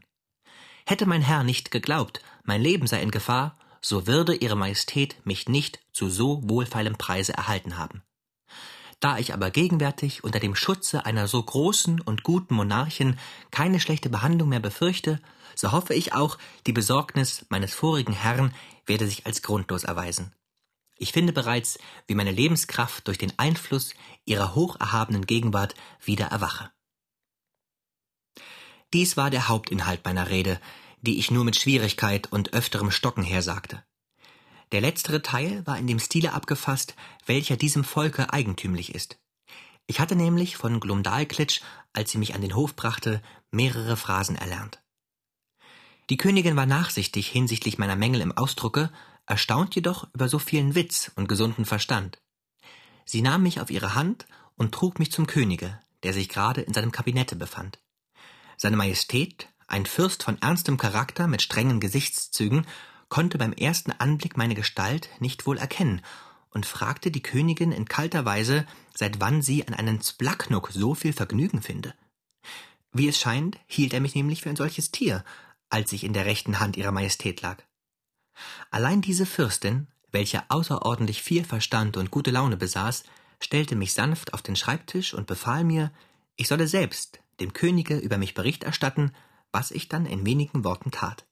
Hätte 0.86 1.06
mein 1.06 1.22
Herr 1.22 1.44
nicht 1.44 1.70
geglaubt, 1.70 2.22
mein 2.44 2.62
Leben 2.62 2.86
sei 2.86 3.02
in 3.02 3.10
Gefahr, 3.10 3.58
so 3.80 4.06
würde 4.06 4.34
Ihre 4.34 4.56
Majestät 4.56 5.16
mich 5.24 5.48
nicht 5.48 5.80
zu 5.92 6.08
so 6.08 6.40
wohlfeilem 6.48 6.96
Preise 6.96 7.34
erhalten 7.34 7.76
haben. 7.76 8.02
Da 9.00 9.18
ich 9.18 9.34
aber 9.34 9.50
gegenwärtig 9.50 10.24
unter 10.24 10.40
dem 10.40 10.54
Schutze 10.54 11.04
einer 11.04 11.28
so 11.28 11.42
großen 11.42 12.00
und 12.00 12.22
guten 12.22 12.54
Monarchin 12.54 13.18
keine 13.50 13.78
schlechte 13.78 14.08
Behandlung 14.08 14.48
mehr 14.48 14.60
befürchte, 14.60 15.20
so 15.56 15.72
hoffe 15.72 15.94
ich 15.94 16.12
auch, 16.12 16.38
die 16.66 16.72
Besorgnis 16.72 17.46
meines 17.48 17.74
vorigen 17.74 18.12
Herrn 18.12 18.54
werde 18.84 19.06
sich 19.06 19.26
als 19.26 19.42
grundlos 19.42 19.84
erweisen. 19.84 20.32
Ich 20.98 21.12
finde 21.12 21.32
bereits, 21.32 21.78
wie 22.06 22.14
meine 22.14 22.30
Lebenskraft 22.30 23.08
durch 23.08 23.18
den 23.18 23.38
Einfluss 23.38 23.94
ihrer 24.24 24.54
hocherhabenen 24.54 25.26
Gegenwart 25.26 25.74
wieder 26.04 26.26
erwache. 26.26 26.70
Dies 28.92 29.16
war 29.16 29.30
der 29.30 29.48
Hauptinhalt 29.48 30.04
meiner 30.04 30.28
Rede, 30.28 30.60
die 31.00 31.18
ich 31.18 31.30
nur 31.30 31.44
mit 31.44 31.56
Schwierigkeit 31.56 32.32
und 32.32 32.52
öfterem 32.52 32.90
Stocken 32.90 33.24
hersagte. 33.24 33.84
Der 34.72 34.80
letztere 34.80 35.22
Teil 35.22 35.66
war 35.66 35.78
in 35.78 35.86
dem 35.86 35.98
Stile 35.98 36.32
abgefasst, 36.32 36.96
welcher 37.24 37.56
diesem 37.56 37.84
Volke 37.84 38.32
eigentümlich 38.32 38.94
ist. 38.94 39.18
Ich 39.86 40.00
hatte 40.00 40.16
nämlich 40.16 40.56
von 40.56 40.80
Glumdalklitsch, 40.80 41.60
als 41.92 42.10
sie 42.10 42.18
mich 42.18 42.34
an 42.34 42.40
den 42.40 42.54
Hof 42.54 42.74
brachte, 42.74 43.22
mehrere 43.50 43.96
Phrasen 43.96 44.36
erlernt. 44.36 44.82
Die 46.08 46.16
Königin 46.16 46.56
war 46.56 46.66
nachsichtig 46.66 47.28
hinsichtlich 47.28 47.78
meiner 47.78 47.96
Mängel 47.96 48.20
im 48.20 48.32
Ausdrucke, 48.32 48.90
erstaunt 49.26 49.74
jedoch 49.74 50.06
über 50.14 50.28
so 50.28 50.38
vielen 50.38 50.74
Witz 50.76 51.10
und 51.16 51.28
gesunden 51.28 51.64
Verstand. 51.64 52.18
Sie 53.04 53.22
nahm 53.22 53.42
mich 53.42 53.60
auf 53.60 53.70
ihre 53.70 53.94
Hand 53.94 54.26
und 54.54 54.72
trug 54.72 54.98
mich 54.98 55.10
zum 55.10 55.26
Könige, 55.26 55.80
der 56.04 56.12
sich 56.12 56.28
gerade 56.28 56.60
in 56.60 56.74
seinem 56.74 56.92
Kabinette 56.92 57.34
befand. 57.34 57.80
Seine 58.56 58.76
Majestät, 58.76 59.48
ein 59.66 59.84
Fürst 59.84 60.22
von 60.22 60.40
ernstem 60.40 60.76
Charakter 60.76 61.26
mit 61.26 61.42
strengen 61.42 61.80
Gesichtszügen, 61.80 62.66
konnte 63.08 63.38
beim 63.38 63.52
ersten 63.52 63.90
Anblick 63.92 64.36
meine 64.36 64.54
Gestalt 64.54 65.08
nicht 65.18 65.46
wohl 65.46 65.58
erkennen 65.58 66.02
und 66.50 66.66
fragte 66.66 67.10
die 67.10 67.22
Königin 67.22 67.72
in 67.72 67.84
kalter 67.84 68.24
Weise, 68.24 68.64
seit 68.94 69.20
wann 69.20 69.42
sie 69.42 69.66
an 69.66 69.74
einem 69.74 70.00
Splaknuk 70.00 70.70
so 70.72 70.94
viel 70.94 71.12
Vergnügen 71.12 71.62
finde. 71.62 71.94
Wie 72.92 73.08
es 73.08 73.18
scheint, 73.18 73.58
hielt 73.66 73.92
er 73.92 74.00
mich 74.00 74.14
nämlich 74.14 74.42
für 74.42 74.50
ein 74.50 74.56
solches 74.56 74.90
Tier 74.90 75.24
als 75.68 75.92
ich 75.92 76.04
in 76.04 76.12
der 76.12 76.26
rechten 76.26 76.60
Hand 76.60 76.76
ihrer 76.76 76.92
Majestät 76.92 77.42
lag. 77.42 77.62
Allein 78.70 79.02
diese 79.02 79.26
Fürstin, 79.26 79.88
welcher 80.12 80.44
außerordentlich 80.48 81.22
viel 81.22 81.44
Verstand 81.44 81.96
und 81.96 82.10
gute 82.10 82.30
Laune 82.30 82.56
besaß, 82.56 83.04
stellte 83.40 83.76
mich 83.76 83.92
sanft 83.92 84.34
auf 84.34 84.42
den 84.42 84.56
Schreibtisch 84.56 85.14
und 85.14 85.26
befahl 85.26 85.64
mir, 85.64 85.92
ich 86.36 86.48
solle 86.48 86.68
selbst 86.68 87.20
dem 87.40 87.52
Könige 87.52 87.98
über 87.98 88.18
mich 88.18 88.34
Bericht 88.34 88.64
erstatten, 88.64 89.12
was 89.52 89.70
ich 89.70 89.88
dann 89.88 90.06
in 90.06 90.24
wenigen 90.24 90.64
Worten 90.64 90.90
tat. 90.90 91.26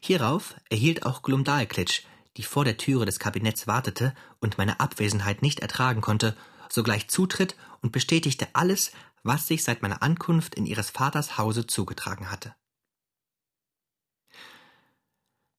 Hierauf 0.00 0.54
erhielt 0.68 1.06
auch 1.06 1.22
Glumdalklitsch, 1.22 2.02
die 2.36 2.42
vor 2.42 2.64
der 2.64 2.76
Türe 2.76 3.04
des 3.04 3.18
Kabinetts 3.18 3.66
wartete 3.66 4.14
und 4.40 4.58
meine 4.58 4.80
Abwesenheit 4.80 5.42
nicht 5.42 5.60
ertragen 5.60 6.00
konnte, 6.00 6.36
sogleich 6.68 7.08
Zutritt 7.08 7.56
und 7.80 7.92
bestätigte 7.92 8.48
alles, 8.54 8.92
was 9.22 9.46
sich 9.46 9.62
seit 9.62 9.82
meiner 9.82 10.02
Ankunft 10.02 10.54
in 10.54 10.66
ihres 10.66 10.90
Vaters 10.90 11.38
Hause 11.38 11.66
zugetragen 11.66 12.30
hatte. 12.30 12.54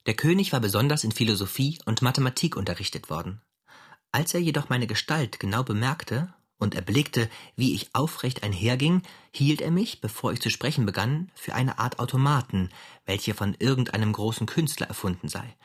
Der 0.05 0.15
König 0.15 0.51
war 0.51 0.59
besonders 0.59 1.03
in 1.03 1.11
Philosophie 1.11 1.79
und 1.85 2.01
Mathematik 2.01 2.57
unterrichtet 2.57 3.09
worden. 3.09 3.41
Als 4.11 4.33
er 4.33 4.41
jedoch 4.41 4.69
meine 4.69 4.87
Gestalt 4.87 5.39
genau 5.39 5.63
bemerkte 5.63 6.33
und 6.57 6.75
erblickte, 6.75 7.29
wie 7.55 7.73
ich 7.73 7.89
aufrecht 7.93 8.43
einherging, 8.43 9.01
hielt 9.31 9.61
er 9.61 9.71
mich, 9.71 10.01
bevor 10.01 10.33
ich 10.33 10.41
zu 10.41 10.49
sprechen 10.49 10.85
begann, 10.85 11.31
für 11.33 11.55
eine 11.55 11.79
Art 11.79 11.99
Automaten, 11.99 12.69
welche 13.05 13.33
von 13.33 13.55
irgendeinem 13.57 14.13
großen 14.13 14.45
Künstler 14.45 14.87
erfunden 14.87 15.29
sei. 15.29 15.57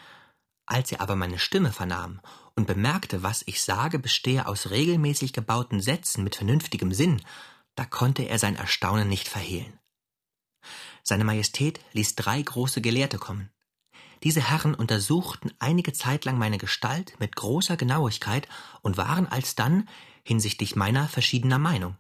Als 0.67 0.93
er 0.93 1.01
aber 1.01 1.17
meine 1.17 1.39
Stimme 1.39 1.73
vernahm 1.73 2.21
und 2.55 2.67
bemerkte, 2.67 3.23
was 3.23 3.43
ich 3.47 3.63
sage, 3.63 3.99
bestehe 3.99 4.47
aus 4.47 4.71
regelmäßig 4.71 5.33
gebauten 5.33 5.81
Sätzen 5.81 6.23
mit 6.25 6.37
vernünftigem 6.37 6.93
Sinn, 6.93 7.23
da 7.75 7.85
konnte 7.85 8.23
er 8.23 8.39
sein 8.39 8.57
Erstaunen 8.57 9.09
nicht 9.09 9.29
verhehlen. 9.29 9.79
Seine 11.03 11.25
Majestät 11.25 11.81
ließ 11.93 12.17
drei 12.17 12.43
große 12.43 12.81
Gelehrte 12.81 13.19
kommen. 13.19 13.51
Diese 14.25 14.41
Herren 14.41 14.75
untersuchten 14.75 15.53
einige 15.59 15.93
Zeit 15.93 16.25
lang 16.25 16.39
meine 16.39 16.59
Gestalt 16.59 17.15
mit 17.21 17.37
großer 17.37 17.77
Genauigkeit 17.77 18.49
und 18.83 18.97
waren 18.97 19.27
alsdann 19.27 19.89
hinsichtlich 20.25 20.77
meiner 20.77 21.09
verschiedener 21.09 21.59
Meinung. 21.59 21.97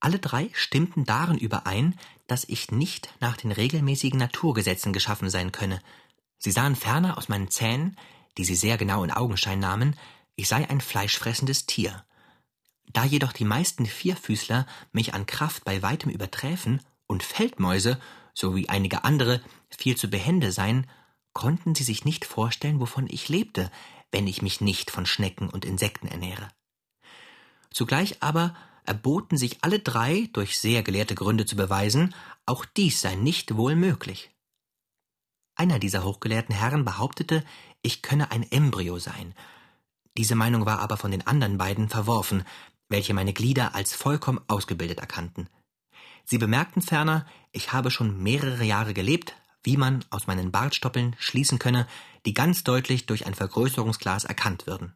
Alle 0.00 0.18
drei 0.18 0.50
stimmten 0.52 1.04
darin 1.04 1.38
überein, 1.38 1.96
dass 2.26 2.44
ich 2.44 2.72
nicht 2.72 3.14
nach 3.20 3.36
den 3.36 3.52
regelmäßigen 3.52 4.18
Naturgesetzen 4.18 4.92
geschaffen 4.92 5.30
sein 5.30 5.52
könne. 5.52 5.80
Sie 6.38 6.50
sahen 6.50 6.74
ferner 6.74 7.18
aus 7.18 7.28
meinen 7.28 7.50
Zähnen, 7.50 7.96
die 8.36 8.44
sie 8.44 8.56
sehr 8.56 8.78
genau 8.78 9.04
in 9.04 9.12
Augenschein 9.12 9.60
nahmen, 9.60 9.96
ich 10.34 10.48
sei 10.48 10.68
ein 10.68 10.80
fleischfressendes 10.80 11.66
Tier. 11.66 12.04
Da 12.92 13.04
jedoch 13.04 13.32
die 13.32 13.44
meisten 13.44 13.86
Vierfüßler 13.86 14.66
mich 14.90 15.14
an 15.14 15.26
Kraft 15.26 15.64
bei 15.64 15.82
weitem 15.82 16.10
überträfen 16.10 16.80
und 17.06 17.22
Feldmäuse, 17.22 18.00
sowie 18.34 18.68
einige 18.68 19.04
andere, 19.04 19.40
viel 19.70 19.96
zu 19.96 20.08
behende 20.08 20.52
seien, 20.52 20.88
konnten 21.32 21.74
sie 21.74 21.84
sich 21.84 22.04
nicht 22.04 22.24
vorstellen, 22.24 22.80
wovon 22.80 23.06
ich 23.08 23.28
lebte, 23.28 23.70
wenn 24.10 24.26
ich 24.26 24.42
mich 24.42 24.60
nicht 24.60 24.90
von 24.90 25.06
Schnecken 25.06 25.48
und 25.48 25.64
Insekten 25.64 26.06
ernähre. 26.06 26.48
Zugleich 27.70 28.22
aber 28.22 28.54
erboten 28.84 29.36
sich 29.36 29.62
alle 29.62 29.78
drei, 29.78 30.28
durch 30.32 30.58
sehr 30.58 30.82
gelehrte 30.82 31.14
Gründe 31.14 31.46
zu 31.46 31.56
beweisen, 31.56 32.14
auch 32.46 32.64
dies 32.64 33.00
sei 33.00 33.14
nicht 33.14 33.56
wohl 33.56 33.76
möglich. 33.76 34.30
Einer 35.54 35.78
dieser 35.78 36.04
hochgelehrten 36.04 36.54
Herren 36.54 36.84
behauptete, 36.84 37.44
ich 37.82 38.02
könne 38.02 38.30
ein 38.30 38.50
Embryo 38.50 38.98
sein. 38.98 39.34
Diese 40.16 40.34
Meinung 40.34 40.66
war 40.66 40.80
aber 40.80 40.96
von 40.96 41.10
den 41.10 41.26
anderen 41.26 41.58
beiden 41.58 41.88
verworfen, 41.88 42.44
welche 42.88 43.14
meine 43.14 43.32
Glieder 43.32 43.74
als 43.74 43.94
vollkommen 43.94 44.40
ausgebildet 44.48 45.00
erkannten. 45.00 45.48
Sie 46.24 46.38
bemerkten 46.38 46.82
ferner, 46.82 47.26
ich 47.52 47.72
habe 47.72 47.90
schon 47.90 48.22
mehrere 48.22 48.64
Jahre 48.64 48.94
gelebt, 48.94 49.34
wie 49.62 49.76
man 49.76 50.04
aus 50.10 50.26
meinen 50.26 50.50
Bartstoppeln 50.50 51.14
schließen 51.18 51.58
könne, 51.58 51.86
die 52.26 52.34
ganz 52.34 52.64
deutlich 52.64 53.06
durch 53.06 53.26
ein 53.26 53.34
Vergrößerungsglas 53.34 54.24
erkannt 54.24 54.66
würden. 54.66 54.94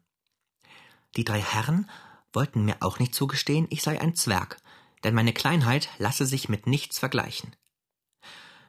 Die 1.15 1.23
drei 1.23 1.41
Herren 1.41 1.89
wollten 2.33 2.65
mir 2.65 2.77
auch 2.81 2.99
nicht 2.99 3.15
zugestehen, 3.15 3.67
ich 3.69 3.81
sei 3.81 3.99
ein 3.99 4.15
Zwerg, 4.15 4.57
denn 5.03 5.15
meine 5.15 5.33
Kleinheit 5.33 5.89
lasse 5.97 6.25
sich 6.25 6.49
mit 6.49 6.67
nichts 6.67 6.99
vergleichen. 6.99 7.55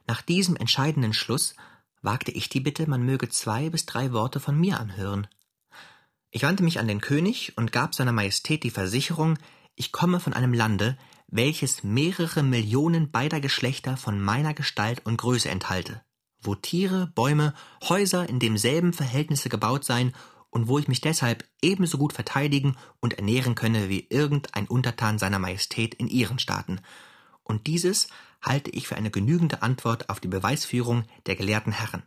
Nach 0.07 0.21
diesem 0.21 0.55
entscheidenden 0.55 1.13
Schluss 1.13 1.55
wagte 2.01 2.31
ich 2.31 2.49
die 2.49 2.61
Bitte, 2.61 2.89
man 2.89 3.03
möge 3.03 3.29
zwei 3.29 3.69
bis 3.69 3.85
drei 3.85 4.11
Worte 4.13 4.39
von 4.39 4.59
mir 4.59 4.79
anhören. 4.79 5.27
Ich 6.31 6.43
wandte 6.43 6.63
mich 6.63 6.79
an 6.79 6.87
den 6.87 7.01
König 7.01 7.57
und 7.57 7.71
gab 7.71 7.93
seiner 7.93 8.11
Majestät 8.11 8.63
die 8.63 8.71
Versicherung, 8.71 9.37
ich 9.75 9.91
komme 9.91 10.19
von 10.19 10.33
einem 10.33 10.53
Lande, 10.53 10.97
welches 11.31 11.83
mehrere 11.83 12.43
Millionen 12.43 13.11
beider 13.11 13.39
Geschlechter 13.39 13.97
von 13.97 14.19
meiner 14.19 14.53
Gestalt 14.53 15.05
und 15.05 15.17
Größe 15.17 15.49
enthalte, 15.49 16.01
wo 16.41 16.55
Tiere, 16.55 17.11
Bäume, 17.13 17.53
Häuser 17.83 18.27
in 18.27 18.39
demselben 18.39 18.93
Verhältnisse 18.93 19.49
gebaut 19.49 19.85
seien 19.85 20.13
und 20.49 20.67
wo 20.67 20.79
ich 20.79 20.87
mich 20.87 21.01
deshalb 21.01 21.47
ebenso 21.61 21.97
gut 21.97 22.13
verteidigen 22.13 22.75
und 22.99 23.13
ernähren 23.13 23.55
könne 23.55 23.89
wie 23.89 24.07
irgendein 24.09 24.67
Untertan 24.67 25.19
seiner 25.19 25.39
Majestät 25.39 25.93
in 25.93 26.07
ihren 26.07 26.39
Staaten. 26.39 26.81
Und 27.43 27.67
dieses 27.67 28.07
halte 28.41 28.71
ich 28.71 28.87
für 28.87 28.95
eine 28.95 29.11
genügende 29.11 29.61
Antwort 29.61 30.09
auf 30.09 30.19
die 30.19 30.27
Beweisführung 30.27 31.03
der 31.27 31.35
gelehrten 31.35 31.73
Herren. 31.73 32.03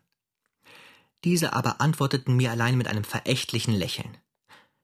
Diese 1.25 1.53
aber 1.53 1.81
antworteten 1.81 2.37
mir 2.37 2.51
allein 2.51 2.77
mit 2.77 2.89
einem 2.89 3.05
verächtlichen 3.05 3.75
Lächeln. 3.75 4.17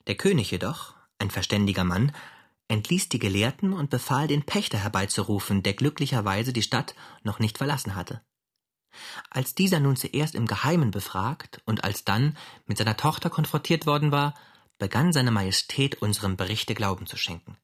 Der 0.07 0.15
König 0.15 0.53
jedoch, 0.53 0.95
ein 1.19 1.31
verständiger 1.31 1.83
Mann, 1.83 2.13
entließ 2.69 3.09
die 3.09 3.19
Gelehrten 3.19 3.73
und 3.73 3.91
befahl, 3.91 4.29
den 4.29 4.45
Pächter 4.45 4.79
herbeizurufen, 4.79 5.63
der 5.63 5.75
glücklicherweise 5.75 6.53
die 6.53 6.63
Stadt 6.63 6.95
noch 7.23 7.39
nicht 7.39 7.59
verlassen 7.59 7.97
hatte. 7.97 8.23
Als 9.31 9.55
dieser 9.55 9.81
nun 9.81 9.97
zuerst 9.97 10.35
im 10.35 10.47
Geheimen 10.47 10.91
befragt 10.91 11.61
und 11.65 11.85
alsdann 11.85 12.37
mit 12.67 12.79
seiner 12.79 12.97
Tochter 12.97 13.31
konfrontiert 13.31 13.87
worden 13.87 14.13
war, 14.13 14.35
begann 14.79 15.13
seine 15.13 15.31
Majestät 15.31 16.01
unserem 16.03 16.37
Berichte 16.37 16.75
Glauben 16.75 17.07
zu 17.07 17.17
schenken. 17.17 17.57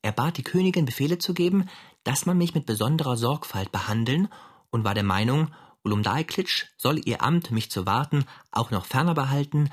Er 0.00 0.12
bat 0.12 0.36
die 0.36 0.44
Königin 0.44 0.84
Befehle 0.84 1.18
zu 1.18 1.34
geben, 1.34 1.68
dass 2.04 2.26
man 2.26 2.38
mich 2.38 2.54
mit 2.54 2.66
besonderer 2.66 3.16
Sorgfalt 3.16 3.72
behandeln 3.72 4.28
und 4.70 4.84
war 4.84 4.94
der 4.94 5.02
Meinung, 5.04 5.52
Ulumdaiklitsch 5.82 6.66
solle 6.76 7.00
ihr 7.00 7.22
Amt, 7.22 7.50
mich 7.50 7.70
zu 7.70 7.86
warten, 7.86 8.24
auch 8.50 8.70
noch 8.70 8.84
ferner 8.84 9.14
behalten, 9.14 9.70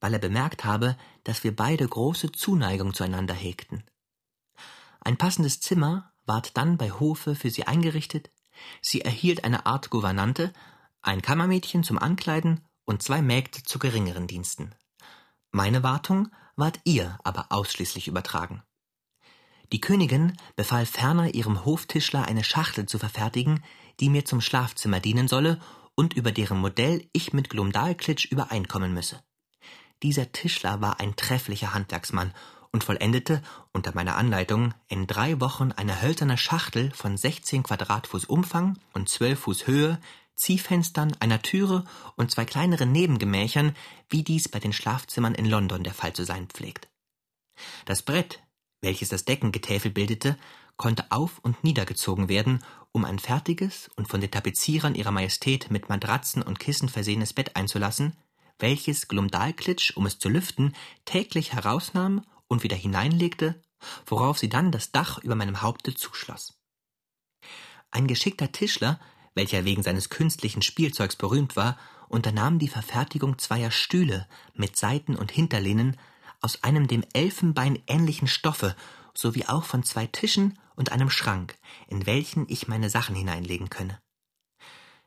weil 0.00 0.12
er 0.12 0.18
bemerkt 0.18 0.64
habe, 0.64 0.96
dass 1.24 1.44
wir 1.44 1.54
beide 1.54 1.86
große 1.86 2.32
Zuneigung 2.32 2.94
zueinander 2.94 3.34
hegten. 3.34 3.84
Ein 5.00 5.16
passendes 5.16 5.60
Zimmer 5.60 6.12
ward 6.26 6.56
dann 6.56 6.76
bei 6.76 6.90
Hofe 6.90 7.34
für 7.34 7.50
sie 7.50 7.66
eingerichtet, 7.66 8.30
sie 8.82 9.00
erhielt 9.00 9.44
eine 9.44 9.66
Art 9.66 9.90
Gouvernante, 9.90 10.52
ein 11.00 11.22
Kammermädchen 11.22 11.84
zum 11.84 11.98
Ankleiden 11.98 12.64
und 12.84 13.02
zwei 13.02 13.22
Mägde 13.22 13.62
zu 13.62 13.78
geringeren 13.78 14.26
Diensten. 14.26 14.74
Meine 15.50 15.82
Wartung 15.82 16.28
ward 16.56 16.80
ihr 16.84 17.18
aber 17.24 17.46
ausschließlich 17.50 18.08
übertragen. 18.08 18.62
Die 19.72 19.80
Königin 19.80 20.36
befahl 20.56 20.86
ferner 20.86 21.34
ihrem 21.34 21.64
Hoftischler 21.64 22.24
eine 22.26 22.44
Schachtel 22.44 22.86
zu 22.86 22.98
verfertigen, 22.98 23.62
die 24.00 24.08
mir 24.08 24.24
zum 24.24 24.40
Schlafzimmer 24.40 25.00
dienen 25.00 25.28
solle 25.28 25.60
und 25.94 26.14
über 26.14 26.32
deren 26.32 26.58
Modell 26.58 27.08
ich 27.12 27.32
mit 27.32 27.50
Glumdalklitsch 27.50 28.26
übereinkommen 28.26 28.94
müsse. 28.94 29.22
Dieser 30.02 30.32
Tischler 30.32 30.80
war 30.80 31.00
ein 31.00 31.16
trefflicher 31.16 31.74
Handwerksmann 31.74 32.32
und 32.70 32.84
vollendete 32.84 33.42
unter 33.72 33.94
meiner 33.94 34.16
Anleitung 34.16 34.74
in 34.88 35.06
drei 35.06 35.40
Wochen 35.40 35.72
eine 35.72 36.02
hölzerne 36.02 36.38
Schachtel 36.38 36.90
von 36.92 37.16
16 37.16 37.62
Quadratfuß 37.62 38.26
Umfang 38.26 38.78
und 38.92 39.08
12 39.08 39.40
Fuß 39.40 39.66
Höhe, 39.66 39.98
Ziehfenstern, 40.36 41.16
einer 41.18 41.42
Türe 41.42 41.84
und 42.16 42.30
zwei 42.30 42.44
kleineren 42.44 42.92
Nebengemächern, 42.92 43.74
wie 44.08 44.22
dies 44.22 44.48
bei 44.48 44.60
den 44.60 44.72
Schlafzimmern 44.72 45.34
in 45.34 45.46
London 45.46 45.82
der 45.82 45.94
Fall 45.94 46.12
zu 46.12 46.24
sein 46.24 46.46
pflegt. 46.46 46.88
Das 47.86 48.02
Brett, 48.02 48.40
welches 48.80 49.08
das 49.08 49.24
Deckengetäfel 49.24 49.90
bildete, 49.90 50.38
konnte 50.76 51.10
auf 51.10 51.40
und 51.42 51.64
niedergezogen 51.64 52.28
werden, 52.28 52.64
um 52.92 53.04
ein 53.04 53.18
fertiges 53.18 53.90
und 53.96 54.06
von 54.06 54.20
den 54.20 54.30
Tapezierern 54.30 54.94
ihrer 54.94 55.10
Majestät 55.10 55.72
mit 55.72 55.88
Matratzen 55.88 56.42
und 56.42 56.60
Kissen 56.60 56.88
versehenes 56.88 57.32
Bett 57.32 57.56
einzulassen, 57.56 58.16
welches 58.58 59.08
Glumdalklitsch, 59.08 59.96
um 59.96 60.06
es 60.06 60.18
zu 60.18 60.28
lüften, 60.28 60.74
täglich 61.04 61.52
herausnahm 61.52 62.24
und 62.48 62.62
wieder 62.62 62.76
hineinlegte, 62.76 63.60
worauf 64.06 64.38
sie 64.38 64.48
dann 64.48 64.72
das 64.72 64.92
Dach 64.92 65.18
über 65.18 65.34
meinem 65.34 65.62
Haupte 65.62 65.94
zuschloss. 65.94 66.58
Ein 67.90 68.06
geschickter 68.06 68.52
Tischler, 68.52 69.00
welcher 69.34 69.64
wegen 69.64 69.82
seines 69.82 70.10
künstlichen 70.10 70.62
Spielzeugs 70.62 71.16
berühmt 71.16 71.56
war, 71.56 71.78
unternahm 72.08 72.58
die 72.58 72.68
Verfertigung 72.68 73.38
zweier 73.38 73.70
Stühle 73.70 74.26
mit 74.54 74.76
Seiten 74.76 75.14
und 75.14 75.30
Hinterlehnen 75.30 75.96
aus 76.40 76.62
einem 76.62 76.88
dem 76.88 77.04
Elfenbein 77.12 77.78
ähnlichen 77.86 78.28
Stoffe 78.28 78.76
sowie 79.14 79.46
auch 79.46 79.64
von 79.64 79.82
zwei 79.82 80.06
Tischen 80.06 80.58
und 80.76 80.92
einem 80.92 81.10
Schrank, 81.10 81.56
in 81.88 82.06
welchen 82.06 82.48
ich 82.48 82.68
meine 82.68 82.90
Sachen 82.90 83.14
hineinlegen 83.14 83.68
könne. 83.68 84.00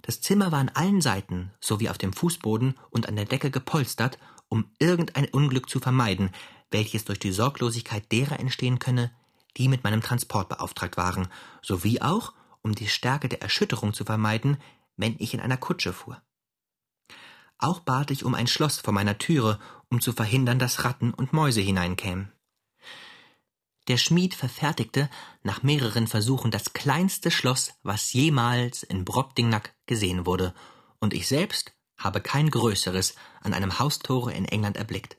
Das 0.02 0.22
Zimmer 0.22 0.52
war 0.52 0.60
an 0.60 0.70
allen 0.70 1.02
Seiten 1.02 1.52
sowie 1.60 1.90
auf 1.90 1.98
dem 1.98 2.14
Fußboden 2.14 2.76
und 2.90 3.08
an 3.08 3.16
der 3.16 3.26
Decke 3.26 3.52
gepolstert, 3.52 4.18
um 4.50 4.66
irgendein 4.80 5.30
Unglück 5.30 5.70
zu 5.70 5.80
vermeiden, 5.80 6.32
welches 6.72 7.06
durch 7.06 7.20
die 7.20 7.32
Sorglosigkeit 7.32 8.12
derer 8.12 8.40
entstehen 8.40 8.80
könne, 8.80 9.12
die 9.58 9.68
mit 9.68 9.84
meinem 9.84 10.02
Transport 10.02 10.50
beauftragt 10.50 10.98
waren, 10.98 11.28
sowie 11.62 12.02
auch, 12.02 12.34
um 12.62 12.74
die 12.74 12.88
Stärke 12.88 13.30
der 13.30 13.42
Erschütterung 13.42 13.94
zu 13.94 14.06
vermeiden, 14.06 14.58
wenn 14.98 15.16
ich 15.20 15.34
in 15.34 15.40
einer 15.40 15.58
Kutsche 15.58 15.94
fuhr. 15.94 16.22
Auch 17.58 17.80
bat 17.80 18.12
ich 18.12 18.26
um 18.26 18.34
ein 18.34 18.48
Schloss 18.48 18.80
vor 18.80 18.94
meiner 18.94 19.18
Türe, 19.18 19.60
um 19.90 20.02
zu 20.02 20.14
verhindern, 20.14 20.58
dass 20.58 20.84
Ratten 20.84 21.14
und 21.14 21.34
Mäuse 21.34 21.62
hineinkämen. 21.62 22.32
Der 23.88 23.98
Schmied 23.98 24.36
verfertigte 24.36 25.10
nach 25.44 25.64
mehreren 25.64 26.08
Versuchen 26.08 26.52
das 26.52 26.74
kleinste 26.74 27.32
Schloss, 27.32 27.74
was 27.84 28.14
jemals 28.14 28.84
in 28.84 29.06
Brobdingnack 29.06 29.74
gesehen 29.88 30.26
wurde, 30.26 30.54
und 31.00 31.14
ich 31.14 31.28
selbst 31.28 31.74
habe 31.98 32.22
kein 32.22 32.50
größeres 32.50 33.16
an 33.42 33.54
einem 33.54 33.80
Haustore 33.80 34.34
in 34.34 34.46
England 34.46 34.78
erblickt. 34.78 35.18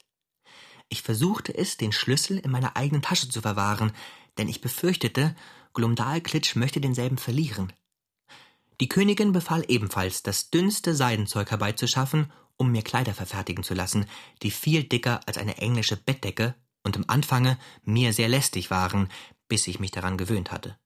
Ich 0.88 1.02
versuchte 1.02 1.56
es, 1.56 1.76
den 1.76 1.92
Schlüssel 1.92 2.38
in 2.38 2.50
meiner 2.50 2.76
eigenen 2.76 3.02
Tasche 3.02 3.28
zu 3.28 3.40
verwahren, 3.40 3.92
denn 4.38 4.48
ich 4.48 4.60
befürchtete, 4.60 5.34
Glumdalklitsch 5.74 6.54
möchte 6.54 6.80
denselben 6.80 7.18
verlieren. 7.18 7.72
Die 8.80 8.88
Königin 8.88 9.32
befahl 9.32 9.64
ebenfalls, 9.68 10.22
das 10.22 10.50
dünnste 10.50 10.94
Seidenzeug 10.94 11.50
herbeizuschaffen, 11.50 12.32
um 12.56 12.70
mir 12.70 12.82
Kleider 12.82 13.14
verfertigen 13.14 13.64
zu 13.64 13.74
lassen, 13.74 14.06
die 14.42 14.50
viel 14.50 14.84
dicker 14.84 15.20
als 15.26 15.38
eine 15.38 15.58
englische 15.58 15.96
Bettdecke 15.96 16.54
und 16.84 16.96
im 16.96 17.08
Anfange 17.08 17.58
mir 17.84 18.12
sehr 18.12 18.28
lästig 18.28 18.70
waren, 18.70 19.08
bis 19.48 19.66
ich 19.66 19.80
mich 19.80 19.90
daran 19.90 20.18
gewöhnt 20.18 20.50
hatte. 20.50 20.78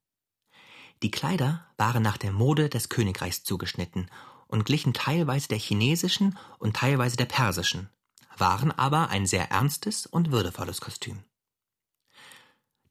Die 1.02 1.10
Kleider 1.10 1.66
waren 1.76 2.02
nach 2.02 2.16
der 2.16 2.32
Mode 2.32 2.68
des 2.68 2.88
Königreichs 2.88 3.44
zugeschnitten 3.44 4.10
und 4.46 4.64
glichen 4.64 4.94
teilweise 4.94 5.48
der 5.48 5.58
chinesischen 5.58 6.38
und 6.58 6.76
teilweise 6.76 7.16
der 7.16 7.26
persischen, 7.26 7.90
waren 8.36 8.72
aber 8.72 9.10
ein 9.10 9.26
sehr 9.26 9.50
ernstes 9.50 10.06
und 10.06 10.30
würdevolles 10.30 10.80
Kostüm. 10.80 11.24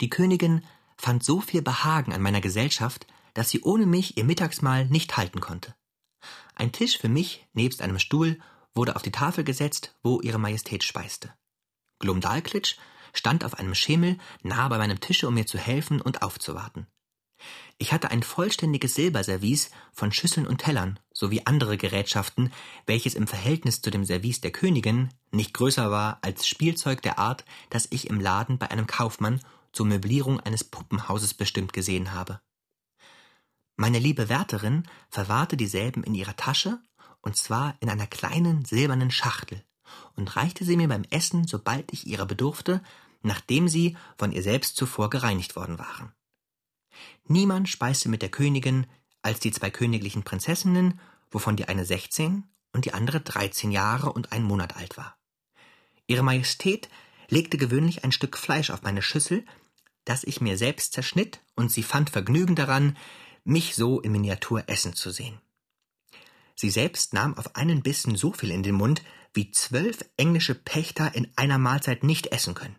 Die 0.01 0.09
Königin 0.09 0.63
fand 0.97 1.23
so 1.23 1.41
viel 1.41 1.61
Behagen 1.61 2.13
an 2.13 2.21
meiner 2.21 2.41
Gesellschaft, 2.41 3.07
dass 3.33 3.49
sie 3.49 3.61
ohne 3.61 3.85
mich 3.85 4.17
ihr 4.17 4.23
Mittagsmahl 4.23 4.85
nicht 4.85 5.17
halten 5.17 5.41
konnte. 5.41 5.75
Ein 6.55 6.71
Tisch 6.71 6.97
für 6.97 7.09
mich 7.09 7.45
nebst 7.53 7.81
einem 7.81 7.99
Stuhl 7.99 8.39
wurde 8.73 8.95
auf 8.95 9.01
die 9.01 9.11
Tafel 9.11 9.43
gesetzt, 9.43 9.95
wo 10.03 10.21
ihre 10.21 10.39
Majestät 10.39 10.83
speiste. 10.83 11.33
Glumdalklitsch 11.99 12.75
stand 13.15 13.43
auf 13.43 13.57
einem 13.59 13.75
Schemel 13.75 14.17
nahe 14.43 14.69
bei 14.69 14.77
meinem 14.77 14.99
Tische, 14.99 15.27
um 15.27 15.33
mir 15.33 15.45
zu 15.45 15.57
helfen 15.57 16.01
und 16.01 16.21
aufzuwarten. 16.21 16.87
Ich 17.77 17.91
hatte 17.91 18.11
ein 18.11 18.23
vollständiges 18.23 18.95
Silberservice 18.95 19.69
von 19.91 20.11
Schüsseln 20.11 20.47
und 20.47 20.59
Tellern 20.59 20.99
sowie 21.13 21.41
andere 21.45 21.77
Gerätschaften, 21.77 22.53
welches 22.85 23.15
im 23.15 23.27
Verhältnis 23.27 23.81
zu 23.81 23.91
dem 23.91 24.05
Service 24.05 24.39
der 24.39 24.51
Königin 24.51 25.09
nicht 25.31 25.53
größer 25.53 25.91
war 25.91 26.19
als 26.21 26.47
Spielzeug 26.47 27.01
der 27.01 27.19
Art, 27.19 27.43
das 27.69 27.87
ich 27.91 28.09
im 28.09 28.21
Laden 28.21 28.57
bei 28.57 28.71
einem 28.71 28.87
Kaufmann 28.87 29.41
zur 29.73 29.85
Möblierung 29.85 30.39
eines 30.39 30.63
Puppenhauses 30.63 31.33
bestimmt 31.33 31.73
gesehen 31.73 32.13
habe. 32.13 32.39
Meine 33.75 33.99
liebe 33.99 34.29
Wärterin 34.29 34.87
verwahrte 35.09 35.57
dieselben 35.57 36.03
in 36.03 36.15
ihrer 36.15 36.37
Tasche, 36.37 36.79
und 37.21 37.35
zwar 37.35 37.75
in 37.81 37.89
einer 37.89 38.07
kleinen 38.07 38.63
silbernen 38.63 39.11
Schachtel, 39.11 39.65
und 40.15 40.35
reichte 40.35 40.65
sie 40.65 40.77
mir 40.77 40.87
beim 40.87 41.03
Essen, 41.09 41.47
sobald 41.47 41.91
ich 41.93 42.07
ihrer 42.07 42.25
bedurfte, 42.25 42.81
nachdem 43.21 43.67
sie 43.67 43.97
von 44.17 44.31
ihr 44.31 44.43
selbst 44.43 44.77
zuvor 44.77 45.09
gereinigt 45.09 45.55
worden 45.55 45.79
waren. 45.79 46.13
Niemand 47.27 47.69
speiste 47.69 48.09
mit 48.09 48.21
der 48.21 48.29
Königin 48.29 48.87
als 49.21 49.39
die 49.39 49.51
zwei 49.51 49.71
königlichen 49.71 50.23
Prinzessinnen, 50.23 50.99
wovon 51.31 51.55
die 51.55 51.67
eine 51.67 51.85
sechzehn 51.85 52.43
und 52.73 52.85
die 52.85 52.93
andere 52.93 53.21
dreizehn 53.21 53.71
Jahre 53.71 54.13
und 54.13 54.31
ein 54.31 54.43
Monat 54.43 54.75
alt 54.75 54.97
war. 54.97 55.17
Ihre 56.07 56.23
Majestät 56.23 56.89
legte 57.27 57.57
gewöhnlich 57.57 58.03
ein 58.03 58.11
Stück 58.11 58.37
Fleisch 58.37 58.69
auf 58.69 58.83
meine 58.83 59.01
Schüssel, 59.01 59.43
das 60.03 60.23
ich 60.23 60.39
mir 60.39 60.57
selbst 60.57 60.93
zerschnitt, 60.93 61.41
und 61.55 61.71
sie 61.71 61.81
fand 61.81 62.11
Vergnügen 62.11 62.55
daran, 62.55 62.95
mich 63.43 63.75
so 63.75 63.99
in 63.99 64.11
Miniatur 64.11 64.69
essen 64.69 64.93
zu 64.93 65.09
sehen. 65.09 65.39
Sie 66.55 66.69
selbst 66.69 67.13
nahm 67.13 67.35
auf 67.37 67.55
einen 67.55 67.81
Bissen 67.81 68.15
so 68.15 68.31
viel 68.31 68.51
in 68.51 68.61
den 68.61 68.75
Mund, 68.75 69.01
wie 69.35 69.51
zwölf 69.51 70.03
englische 70.17 70.55
Pächter 70.55 71.13
in 71.13 71.31
einer 71.35 71.57
Mahlzeit 71.57 72.03
nicht 72.03 72.27
essen 72.27 72.55
können. 72.55 72.75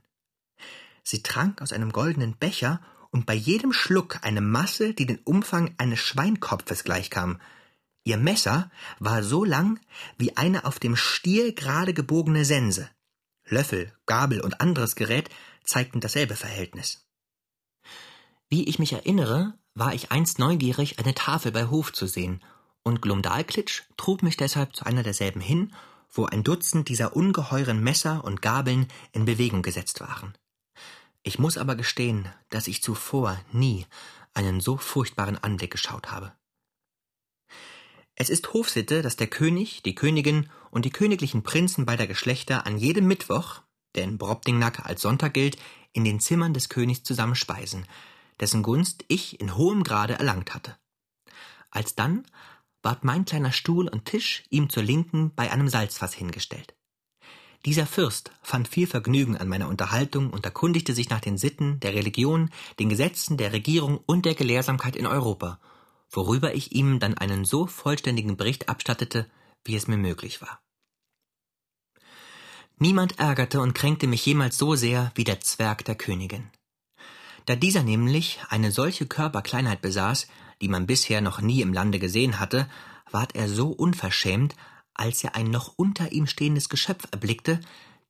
Sie 1.03 1.23
trank 1.23 1.63
aus 1.63 1.73
einem 1.73 1.93
goldenen 1.93 2.37
Becher 2.37 2.81
und 3.11 3.27
bei 3.27 3.35
jedem 3.35 3.73
Schluck 3.73 4.19
eine 4.23 4.41
Masse, 4.41 4.93
die 4.93 5.07
den 5.07 5.19
Umfang 5.19 5.75
eines 5.79 6.01
Schweinkopfes 6.01 6.83
gleichkam. 6.83 7.41
Ihr 8.05 8.17
Messer 8.17 8.71
war 8.99 9.23
so 9.23 9.45
lang 9.45 9.81
wie 10.19 10.37
eine 10.37 10.65
auf 10.65 10.79
dem 10.79 10.97
Stiel 10.97 11.53
gerade 11.53 11.95
gebogene 11.95 12.45
Sense. 12.45 12.91
Löffel, 13.45 13.93
Gabel 14.07 14.41
und 14.41 14.61
anderes 14.61 14.97
Gerät 14.97 15.31
zeigten 15.65 16.01
dasselbe 16.01 16.35
Verhältnis. 16.35 17.07
Wie 18.49 18.69
ich 18.69 18.79
mich 18.79 18.93
erinnere, 18.93 19.55
war 19.75 19.95
ich 19.95 20.11
einst 20.11 20.39
neugierig, 20.39 20.99
eine 20.99 21.15
Tafel 21.15 21.53
bei 21.53 21.67
Hof 21.67 21.93
zu 21.93 22.07
sehen, 22.07 22.43
und 22.83 23.03
Glumdalklitsch 23.03 23.83
trug 23.97 24.23
mich 24.23 24.37
deshalb 24.37 24.75
zu 24.77 24.87
einer 24.87 25.03
derselben 25.03 25.41
hin, 25.41 25.73
wo 26.17 26.27
ein 26.27 26.45
Dutzend 26.45 26.89
dieser 26.89 27.17
ungeheuren 27.17 27.83
Messer 27.83 28.25
und 28.25 28.43
Gabeln 28.43 28.89
in 29.13 29.25
Bewegung 29.25 29.63
gesetzt 29.63 30.01
waren. 30.01 30.37
Ich 31.23 31.39
muss 31.39 31.59
aber 31.59 31.75
gestehen, 31.75 32.29
dass 32.51 32.69
ich 32.69 32.83
zuvor 32.83 33.41
nie 33.53 33.87
einen 34.35 34.61
so 34.61 34.77
furchtbaren 34.77 35.39
Anblick 35.39 35.73
geschaut 35.73 36.11
habe. 36.11 36.33
Es 38.15 38.31
ist 38.31 38.53
Hofsitte, 38.53 39.03
dass 39.03 39.17
der 39.17 39.27
König, 39.27 39.83
die 39.83 39.95
Königin 39.95 40.49
und 40.71 40.85
die 40.85 40.91
königlichen 40.91 41.43
Prinzen 41.43 41.85
beider 41.85 42.07
Geschlechter 42.07 42.67
an 42.67 42.79
jedem 42.79 43.07
Mittwoch, 43.07 43.63
der 43.95 44.05
in 44.05 44.19
Brobdingnack 44.19 44.87
als 44.87 45.03
Sonntag 45.03 45.35
gilt, 45.35 45.59
in 45.93 46.05
den 46.05 46.21
Zimmern 46.21 46.55
des 46.55 46.69
Königs 46.69 47.03
zusammenspeisen, 47.03 47.87
dessen 48.41 48.63
Gunst 48.63 49.05
ich 49.09 49.41
in 49.41 49.57
hohem 49.57 49.83
Grade 49.83 50.15
erlangt 50.15 50.55
hatte. 50.55 50.77
Alsdann 51.71 52.27
ward 52.87 53.03
mein 53.03 53.25
kleiner 53.25 53.51
Stuhl 53.51 53.89
und 53.89 54.05
Tisch 54.05 54.45
ihm 54.49 54.71
zur 54.71 54.85
Linken 54.85 55.35
bei 55.35 55.51
einem 55.51 55.69
Salzfass 55.69 56.15
hingestellt. 56.15 56.77
Dieser 57.65 57.85
Fürst 57.85 58.31
fand 58.43 58.69
viel 58.69 58.87
Vergnügen 58.87 59.37
an 59.37 59.49
meiner 59.49 59.67
Unterhaltung 59.69 60.31
und 60.31 60.45
erkundigte 60.45 60.95
sich 60.95 61.11
nach 61.11 61.19
den 61.19 61.37
Sitten, 61.37 61.81
der 61.81 61.95
Religion, 61.95 62.49
den 62.79 62.89
Gesetzen, 62.89 63.37
der 63.39 63.53
Regierung 63.53 63.99
und 64.07 64.25
der 64.25 64.37
Gelehrsamkeit 64.37 64.95
in 64.95 65.09
Europa, 65.09 65.59
worüber 66.11 66.55
ich 66.55 66.71
ihm 66.77 67.01
dann 67.01 67.19
einen 67.19 67.45
so 67.45 67.67
vollständigen 67.67 68.37
Bericht 68.37 68.69
abstattete, 68.69 69.29
wie 69.65 69.75
es 69.75 69.89
mir 69.89 69.97
möglich 69.97 70.41
war. 70.41 70.61
Niemand 72.79 73.19
ärgerte 73.19 73.61
und 73.61 73.75
kränkte 73.75 74.07
mich 74.07 74.25
jemals 74.25 74.59
so 74.59 74.77
sehr 74.77 75.11
wie 75.17 75.25
der 75.25 75.41
Zwerg 75.41 75.85
der 75.87 75.97
Königin. 75.97 76.53
Da 77.47 77.57
dieser 77.57 77.83
nämlich 77.83 78.39
eine 78.49 78.71
solche 78.71 79.07
Körperkleinheit 79.07 79.83
besaß, 79.83 80.29
die 80.61 80.69
man 80.69 80.87
bisher 80.87 81.21
noch 81.21 81.41
nie 81.41 81.61
im 81.61 81.73
Lande 81.73 81.99
gesehen 81.99 82.41
hatte, 82.41 82.69
ward 83.11 83.35
er 83.35 83.49
so 83.49 83.69
unverschämt, 83.69 84.55
als 84.95 85.23
er 85.23 85.35
ein 85.35 85.51
noch 85.51 85.75
unter 85.77 86.13
ihm 86.13 86.27
stehendes 86.27 86.69
Geschöpf 86.69 87.07
erblickte, 87.11 87.61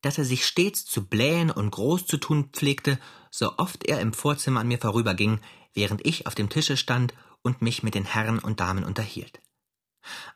dass 0.03 0.19
er 0.19 0.25
sich 0.25 0.47
stets 0.47 0.85
zu 0.85 1.07
blähen 1.07 1.51
und 1.51 1.71
groß 1.71 2.07
zu 2.07 2.17
tun 2.17 2.51
pflegte, 2.53 2.99
so 3.31 3.59
oft 3.59 3.85
er 3.85 4.01
im 4.01 4.13
Vorzimmer 4.13 4.61
an 4.61 4.69
mir 4.69 4.79
vorüberging, 4.79 5.41
während 5.75 6.07
ich 6.07 6.27
auf 6.27 6.35
dem 6.35 6.49
Tische 6.49 6.77
stand 6.77 7.13
und 7.43 7.63
mich 7.63 7.83
mit 7.83 7.95
den 7.95 8.05
Herren 8.05 8.39
und 8.39 8.61
Damen 8.61 8.85
unterhielt. 8.85 9.41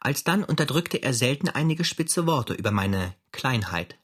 Alsdann 0.00 0.42
unterdrückte 0.42 0.98
er 1.02 1.14
selten 1.14 1.48
einige 1.48 1.84
spitze 1.84 2.26
Worte 2.26 2.54
über 2.54 2.72
meine 2.72 3.14
Kleinheit. 3.30 3.98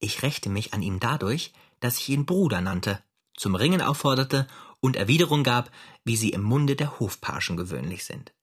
Ich 0.00 0.22
rächte 0.22 0.48
mich 0.48 0.74
an 0.74 0.82
ihm 0.82 0.98
dadurch, 0.98 1.52
dass 1.80 1.98
ich 1.98 2.08
ihn 2.08 2.26
Bruder 2.26 2.60
nannte, 2.60 3.02
zum 3.36 3.54
Ringen 3.54 3.82
aufforderte 3.82 4.46
und 4.84 4.96
Erwiderung 4.96 5.44
gab, 5.44 5.70
wie 6.04 6.14
sie 6.14 6.28
im 6.28 6.42
Munde 6.42 6.76
der 6.76 7.00
Hofpagen 7.00 7.56
gewöhnlich 7.56 8.04
sind. 8.04 8.34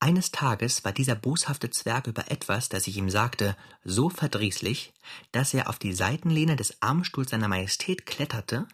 Eines 0.00 0.30
Tages 0.30 0.86
war 0.86 0.92
dieser 0.92 1.14
boshafte 1.14 1.68
Zwerg 1.68 2.06
über 2.06 2.30
etwas, 2.30 2.70
das 2.70 2.86
ich 2.86 2.96
ihm 2.96 3.10
sagte, 3.10 3.54
so 3.84 4.08
verdrießlich, 4.08 4.94
dass 5.30 5.52
er 5.52 5.68
auf 5.68 5.78
die 5.78 5.92
Seitenlehne 5.92 6.56
des 6.56 6.80
Armstuhls 6.80 7.28
seiner 7.28 7.48
Majestät 7.48 8.06
kletterte, 8.06 8.66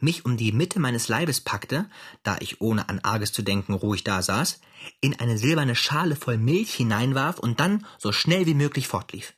mich 0.00 0.24
um 0.24 0.36
die 0.36 0.50
Mitte 0.50 0.80
meines 0.80 1.06
Leibes 1.06 1.40
packte, 1.40 1.88
da 2.24 2.38
ich 2.40 2.60
ohne 2.60 2.88
an 2.88 2.98
Arges 2.98 3.32
zu 3.32 3.42
denken 3.42 3.72
ruhig 3.72 4.02
dasaß, 4.02 4.60
in 5.00 5.20
eine 5.20 5.38
silberne 5.38 5.76
Schale 5.76 6.16
voll 6.16 6.38
Milch 6.38 6.74
hineinwarf 6.74 7.38
und 7.38 7.60
dann 7.60 7.86
so 7.98 8.10
schnell 8.10 8.46
wie 8.46 8.54
möglich 8.54 8.88
fortlief. 8.88 9.34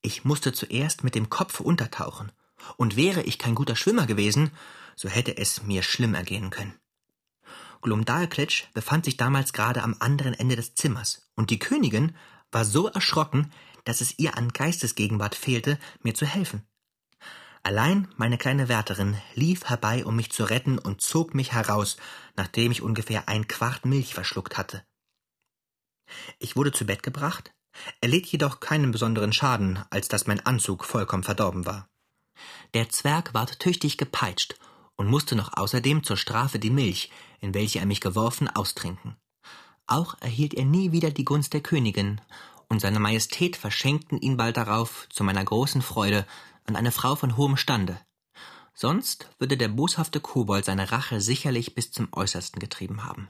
Ich 0.00 0.24
musste 0.24 0.54
zuerst 0.54 1.04
mit 1.04 1.14
dem 1.14 1.28
Kopf 1.28 1.60
untertauchen, 1.60 2.32
und 2.76 2.96
wäre 2.96 3.22
ich 3.22 3.38
kein 3.38 3.54
guter 3.54 3.76
Schwimmer 3.76 4.06
gewesen, 4.06 4.50
so 4.96 5.08
hätte 5.08 5.36
es 5.36 5.62
mir 5.62 5.82
schlimm 5.82 6.14
ergehen 6.14 6.50
können. 6.50 6.74
Glumdalklitsch 7.82 8.64
befand 8.74 9.04
sich 9.04 9.16
damals 9.16 9.52
gerade 9.52 9.82
am 9.82 9.96
anderen 9.98 10.34
Ende 10.34 10.56
des 10.56 10.74
Zimmers, 10.74 11.28
und 11.34 11.50
die 11.50 11.58
Königin 11.58 12.14
war 12.52 12.64
so 12.64 12.88
erschrocken, 12.88 13.50
dass 13.84 14.00
es 14.00 14.18
ihr 14.18 14.36
an 14.36 14.50
Geistesgegenwart 14.50 15.34
fehlte, 15.34 15.78
mir 16.02 16.14
zu 16.14 16.24
helfen. 16.24 16.62
Allein 17.64 18.08
meine 18.16 18.38
kleine 18.38 18.68
Wärterin 18.68 19.16
lief 19.34 19.64
herbei, 19.64 20.04
um 20.04 20.16
mich 20.16 20.30
zu 20.32 20.44
retten, 20.44 20.78
und 20.78 21.00
zog 21.00 21.34
mich 21.34 21.52
heraus, 21.52 21.96
nachdem 22.36 22.72
ich 22.72 22.82
ungefähr 22.82 23.28
ein 23.28 23.48
Quart 23.48 23.84
Milch 23.84 24.14
verschluckt 24.14 24.56
hatte. 24.56 24.84
Ich 26.38 26.56
wurde 26.56 26.72
zu 26.72 26.84
Bett 26.84 27.02
gebracht, 27.02 27.52
erlitt 28.00 28.26
jedoch 28.26 28.60
keinen 28.60 28.90
besonderen 28.90 29.32
Schaden, 29.32 29.82
als 29.90 30.08
dass 30.08 30.26
mein 30.26 30.44
Anzug 30.44 30.84
vollkommen 30.84 31.22
verdorben 31.22 31.64
war. 31.64 31.88
Der 32.74 32.88
Zwerg 32.88 33.34
ward 33.34 33.58
tüchtig 33.58 33.98
gepeitscht 33.98 34.56
und 34.96 35.08
musste 35.08 35.36
noch 35.36 35.56
außerdem 35.56 36.04
zur 36.04 36.16
Strafe 36.16 36.58
die 36.58 36.70
Milch, 36.70 37.10
in 37.40 37.54
welche 37.54 37.80
er 37.80 37.86
mich 37.86 38.00
geworfen, 38.00 38.48
austrinken. 38.48 39.16
Auch 39.86 40.16
erhielt 40.20 40.54
er 40.54 40.64
nie 40.64 40.92
wieder 40.92 41.10
die 41.10 41.24
Gunst 41.24 41.52
der 41.52 41.60
Königin, 41.60 42.20
und 42.68 42.80
seine 42.80 43.00
Majestät 43.00 43.56
verschenkten 43.56 44.18
ihn 44.18 44.38
bald 44.38 44.56
darauf, 44.56 45.06
zu 45.10 45.24
meiner 45.24 45.44
großen 45.44 45.82
Freude, 45.82 46.26
an 46.64 46.76
eine 46.76 46.92
Frau 46.92 47.16
von 47.16 47.36
hohem 47.36 47.58
Stande. 47.58 48.00
Sonst 48.74 49.28
würde 49.38 49.58
der 49.58 49.68
boshafte 49.68 50.20
Kobold 50.20 50.64
seine 50.64 50.90
Rache 50.90 51.20
sicherlich 51.20 51.74
bis 51.74 51.90
zum 51.90 52.08
Äußersten 52.12 52.60
getrieben 52.60 53.04
haben. 53.04 53.28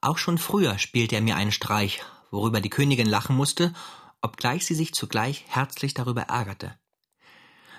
Auch 0.00 0.18
schon 0.18 0.38
früher 0.38 0.78
spielte 0.78 1.16
er 1.16 1.22
mir 1.22 1.34
einen 1.34 1.50
Streich, 1.50 2.02
worüber 2.30 2.60
die 2.60 2.70
Königin 2.70 3.08
lachen 3.08 3.34
musste, 3.34 3.72
obgleich 4.20 4.66
sie 4.66 4.74
sich 4.74 4.94
zugleich 4.94 5.44
herzlich 5.48 5.94
darüber 5.94 6.22
ärgerte. 6.22 6.78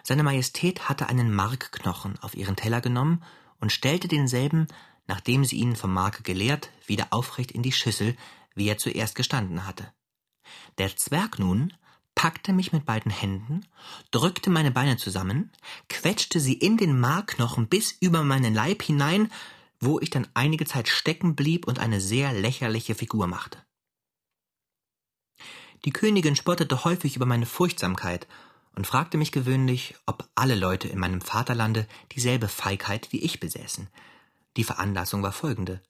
Seine 0.07 0.23
Majestät 0.23 0.87
hatte 0.87 1.09
einen 1.09 1.33
Markknochen 1.33 2.19
auf 2.19 2.35
ihren 2.35 2.55
Teller 2.55 2.79
genommen 2.79 3.23
und 3.59 3.71
stellte 3.71 4.07
denselben, 4.07 4.67
nachdem 5.07 5.43
sie 5.43 5.57
ihn 5.57 5.75
vom 5.75 5.93
Marke 5.93 6.23
geleert, 6.23 6.69
wieder 6.85 7.07
aufrecht 7.09 7.51
in 7.51 7.63
die 7.63 7.71
Schüssel, 7.71 8.15
wie 8.53 8.67
er 8.67 8.77
zuerst 8.77 9.15
gestanden 9.15 9.65
hatte. 9.65 9.91
Der 10.77 10.95
Zwerg 10.95 11.39
nun 11.39 11.73
packte 12.13 12.53
mich 12.53 12.71
mit 12.71 12.85
beiden 12.85 13.11
Händen, 13.11 13.65
drückte 14.11 14.49
meine 14.49 14.71
Beine 14.71 14.97
zusammen, 14.97 15.51
quetschte 15.89 16.39
sie 16.39 16.53
in 16.53 16.77
den 16.77 16.99
Markknochen 16.99 17.67
bis 17.67 17.91
über 17.91 18.23
meinen 18.23 18.53
Leib 18.53 18.83
hinein 18.83 19.29
wo 19.79 19.99
ich 19.99 20.09
dann 20.09 20.27
einige 20.33 20.65
Zeit 20.65 20.87
stecken 20.87 21.35
blieb 21.35 21.67
und 21.67 21.79
eine 21.79 22.01
sehr 22.01 22.33
lächerliche 22.33 22.95
Figur 22.95 23.27
machte. 23.27 23.59
Die 25.83 25.91
Königin 25.91 26.35
spottete 26.35 26.83
häufig 26.83 27.15
über 27.15 27.25
meine 27.25 27.45
Furchtsamkeit 27.45 28.27
und 28.75 28.87
fragte 28.87 29.17
mich 29.17 29.31
gewöhnlich, 29.31 29.95
ob 30.05 30.29
alle 30.35 30.55
Leute 30.55 30.87
in 30.87 30.99
meinem 30.99 31.21
Vaterlande 31.21 31.87
dieselbe 32.11 32.47
Feigheit 32.47 33.11
wie 33.11 33.21
ich 33.21 33.39
besäßen. 33.39 33.87
Die 34.57 34.63
Veranlassung 34.63 35.23
war 35.23 35.31
folgende. 35.31 35.81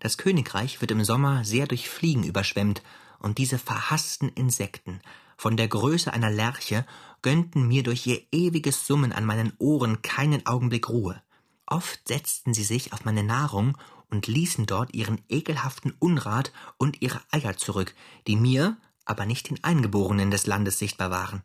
Das 0.00 0.16
Königreich 0.16 0.80
wird 0.80 0.90
im 0.90 1.04
Sommer 1.04 1.44
sehr 1.44 1.66
durch 1.66 1.88
Fliegen 1.88 2.24
überschwemmt, 2.24 2.82
und 3.18 3.36
diese 3.36 3.58
verhassten 3.58 4.30
Insekten, 4.30 5.00
von 5.36 5.56
der 5.56 5.68
Größe 5.68 6.12
einer 6.12 6.30
Lerche, 6.30 6.86
gönnten 7.22 7.68
mir 7.68 7.82
durch 7.82 8.06
ihr 8.06 8.22
ewiges 8.32 8.86
Summen 8.86 9.12
an 9.12 9.26
meinen 9.26 9.52
Ohren 9.58 10.00
keinen 10.00 10.46
Augenblick 10.46 10.88
Ruhe. 10.88 11.22
Oft 11.66 12.08
setzten 12.08 12.54
sie 12.54 12.64
sich 12.64 12.92
auf 12.92 13.04
meine 13.04 13.22
Nahrung 13.22 13.76
und 14.10 14.26
ließen 14.26 14.66
dort 14.66 14.94
ihren 14.94 15.20
ekelhaften 15.28 15.94
Unrat 15.98 16.52
und 16.78 17.00
ihre 17.02 17.20
Eier 17.30 17.56
zurück, 17.56 17.94
die 18.26 18.36
mir, 18.36 18.76
aber 19.04 19.26
nicht 19.26 19.50
den 19.50 19.62
Eingeborenen 19.62 20.30
des 20.30 20.46
Landes 20.46 20.78
sichtbar 20.78 21.10
waren. 21.10 21.42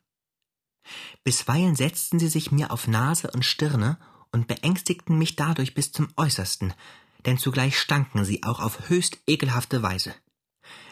Bisweilen 1.24 1.76
setzten 1.76 2.20
sie 2.20 2.28
sich 2.28 2.52
mir 2.52 2.72
auf 2.72 2.88
Nase 2.88 3.32
und 3.32 3.46
Stirne 3.46 3.98
und 4.32 4.48
beängstigten 4.48 5.18
mich 5.18 5.36
dadurch 5.36 5.74
bis 5.74 5.92
zum 5.92 6.10
Äußersten, 6.16 6.74
denn 7.26 7.38
zugleich 7.38 7.80
stanken 7.80 8.26
sie 8.26 8.44
auch 8.44 8.60
auf 8.60 8.90
höchst 8.90 9.20
ekelhafte 9.28 9.82
Weise. 9.82 10.14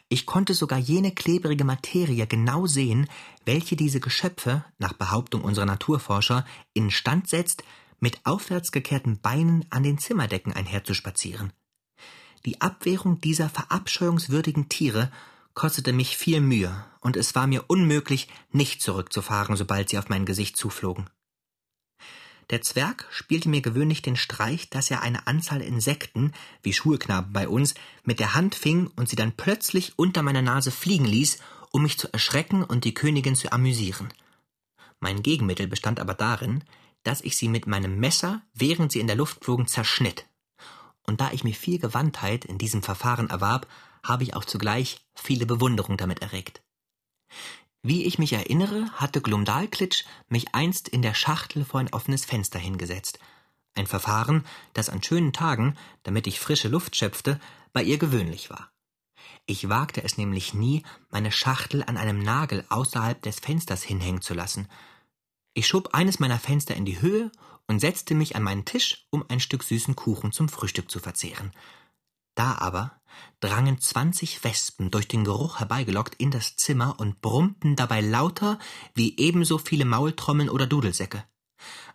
Ich 0.09 0.25
konnte 0.25 0.53
sogar 0.53 0.79
jene 0.79 1.11
klebrige 1.11 1.63
Materie 1.63 2.27
genau 2.27 2.67
sehen, 2.67 3.07
welche 3.45 3.75
diese 3.75 3.99
Geschöpfe, 3.99 4.63
nach 4.77 4.93
Behauptung 4.93 5.41
unserer 5.41 5.65
Naturforscher, 5.65 6.45
instand 6.73 7.27
setzt, 7.29 7.63
mit 7.99 8.25
aufwärts 8.25 8.71
gekehrten 8.71 9.21
Beinen 9.21 9.65
an 9.69 9.83
den 9.83 9.97
Zimmerdecken 9.97 10.53
einherzuspazieren. 10.53 11.53
Die 12.45 12.61
Abwehrung 12.61 13.21
dieser 13.21 13.49
verabscheuungswürdigen 13.49 14.67
Tiere 14.69 15.11
kostete 15.53 15.93
mich 15.93 16.17
viel 16.17 16.41
Mühe, 16.41 16.85
und 16.99 17.17
es 17.17 17.35
war 17.35 17.47
mir 17.47 17.65
unmöglich, 17.67 18.27
nicht 18.51 18.81
zurückzufahren, 18.81 19.55
sobald 19.55 19.89
sie 19.89 19.97
auf 19.97 20.09
mein 20.09 20.25
Gesicht 20.25 20.57
zuflogen. 20.57 21.09
Der 22.49 22.61
Zwerg 22.61 23.07
spielte 23.09 23.49
mir 23.49 23.61
gewöhnlich 23.61 24.01
den 24.01 24.15
Streich, 24.15 24.69
dass 24.69 24.91
er 24.91 25.01
eine 25.01 25.27
Anzahl 25.27 25.61
Insekten, 25.61 26.33
wie 26.61 26.73
Schulknaben 26.73 27.31
bei 27.31 27.47
uns, 27.47 27.73
mit 28.03 28.19
der 28.19 28.33
Hand 28.33 28.55
fing 28.55 28.91
und 28.95 29.07
sie 29.07 29.15
dann 29.15 29.31
plötzlich 29.31 29.93
unter 29.97 30.23
meiner 30.23 30.41
Nase 30.41 30.71
fliegen 30.71 31.05
ließ, 31.05 31.39
um 31.71 31.83
mich 31.83 31.97
zu 31.97 32.11
erschrecken 32.11 32.63
und 32.63 32.83
die 32.83 32.93
Königin 32.93 33.35
zu 33.35 33.51
amüsieren. 33.51 34.13
Mein 34.99 35.23
Gegenmittel 35.23 35.67
bestand 35.67 35.99
aber 35.99 36.13
darin, 36.13 36.63
dass 37.03 37.21
ich 37.21 37.37
sie 37.37 37.47
mit 37.47 37.67
meinem 37.67 37.99
Messer, 37.99 38.41
während 38.53 38.91
sie 38.91 38.99
in 38.99 39.07
der 39.07 39.15
Luft 39.15 39.43
flogen, 39.43 39.67
zerschnitt. 39.67 40.25
Und 41.05 41.19
da 41.21 41.31
ich 41.31 41.43
mir 41.43 41.53
viel 41.53 41.79
Gewandtheit 41.79 42.45
in 42.45 42.57
diesem 42.57 42.83
Verfahren 42.83 43.29
erwarb, 43.29 43.67
habe 44.03 44.23
ich 44.23 44.35
auch 44.35 44.45
zugleich 44.45 45.01
viele 45.15 45.45
Bewunderung 45.45 45.97
damit 45.97 46.21
erregt. 46.21 46.61
Wie 47.81 48.05
ich 48.05 48.19
mich 48.19 48.33
erinnere, 48.33 48.89
hatte 48.93 49.21
Glumdalklitsch 49.21 50.05
mich 50.29 50.53
einst 50.53 50.87
in 50.87 51.01
der 51.01 51.13
Schachtel 51.13 51.65
vor 51.65 51.79
ein 51.79 51.91
offenes 51.93 52.25
Fenster 52.25 52.59
hingesetzt. 52.59 53.19
Ein 53.75 53.87
Verfahren, 53.87 54.45
das 54.73 54.89
an 54.89 55.03
schönen 55.03 55.33
Tagen, 55.33 55.75
damit 56.03 56.27
ich 56.27 56.39
frische 56.39 56.67
Luft 56.67 56.95
schöpfte, 56.95 57.39
bei 57.73 57.83
ihr 57.83 57.97
gewöhnlich 57.97 58.49
war. 58.49 58.71
Ich 59.45 59.67
wagte 59.67 60.03
es 60.03 60.17
nämlich 60.17 60.53
nie, 60.53 60.83
meine 61.09 61.31
Schachtel 61.31 61.83
an 61.83 61.97
einem 61.97 62.19
Nagel 62.19 62.65
außerhalb 62.69 63.21
des 63.21 63.39
Fensters 63.39 63.83
hinhängen 63.83 64.21
zu 64.21 64.33
lassen, 64.33 64.67
ich 65.55 65.67
schob 65.67 65.93
eines 65.93 66.19
meiner 66.19 66.39
Fenster 66.39 66.75
in 66.75 66.85
die 66.85 66.99
Höhe 66.99 67.31
und 67.67 67.79
setzte 67.79 68.15
mich 68.15 68.35
an 68.35 68.41
meinen 68.41 68.65
Tisch, 68.65 69.05
um 69.11 69.23
ein 69.29 69.39
Stück 69.39 69.63
süßen 69.63 69.95
Kuchen 69.95 70.31
zum 70.31 70.49
Frühstück 70.49 70.89
zu 70.89 70.99
verzehren. 70.99 71.51
Da 72.35 72.55
aber 72.57 72.99
drangen 73.39 73.79
zwanzig 73.79 74.43
Wespen 74.43 74.89
durch 74.89 75.07
den 75.07 75.23
Geruch 75.23 75.59
herbeigelockt 75.59 76.15
in 76.15 76.31
das 76.31 76.55
Zimmer 76.55 76.99
und 76.99 77.21
brummten 77.21 77.75
dabei 77.75 78.01
lauter 78.01 78.57
wie 78.95 79.17
ebenso 79.17 79.57
viele 79.57 79.85
Maultrommeln 79.85 80.49
oder 80.49 80.65
Dudelsäcke. 80.65 81.23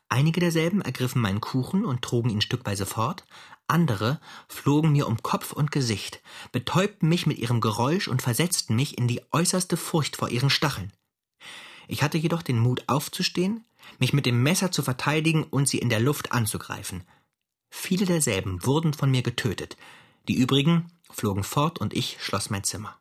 Einige 0.08 0.40
derselben 0.40 0.80
ergriffen 0.80 1.20
meinen 1.20 1.40
Kuchen 1.40 1.84
und 1.84 2.02
trugen 2.02 2.30
ihn 2.30 2.40
stückweise 2.40 2.86
fort, 2.86 3.26
andere 3.66 4.20
flogen 4.48 4.92
mir 4.92 5.06
um 5.06 5.22
Kopf 5.22 5.52
und 5.52 5.70
Gesicht, 5.70 6.22
betäubten 6.52 7.08
mich 7.08 7.26
mit 7.26 7.38
ihrem 7.38 7.60
Geräusch 7.60 8.08
und 8.08 8.22
versetzten 8.22 8.74
mich 8.74 8.96
in 8.96 9.08
die 9.08 9.20
äußerste 9.32 9.76
Furcht 9.76 10.16
vor 10.16 10.30
ihren 10.30 10.48
Stacheln. 10.48 10.92
Ich 11.88 12.02
hatte 12.02 12.16
jedoch 12.16 12.42
den 12.42 12.58
Mut 12.58 12.84
aufzustehen, 12.86 13.64
mich 13.98 14.12
mit 14.14 14.24
dem 14.24 14.42
Messer 14.42 14.70
zu 14.70 14.82
verteidigen 14.82 15.44
und 15.44 15.68
sie 15.68 15.78
in 15.78 15.90
der 15.90 16.00
Luft 16.00 16.32
anzugreifen. 16.32 17.04
Viele 17.70 18.06
derselben 18.06 18.64
wurden 18.64 18.94
von 18.94 19.10
mir 19.10 19.22
getötet, 19.22 19.76
die 20.28 20.36
übrigen 20.36 20.92
flogen 21.10 21.42
fort 21.42 21.80
und 21.80 21.94
ich 21.94 22.18
schloss 22.20 22.50
mein 22.50 22.64
Zimmer. 22.64 22.98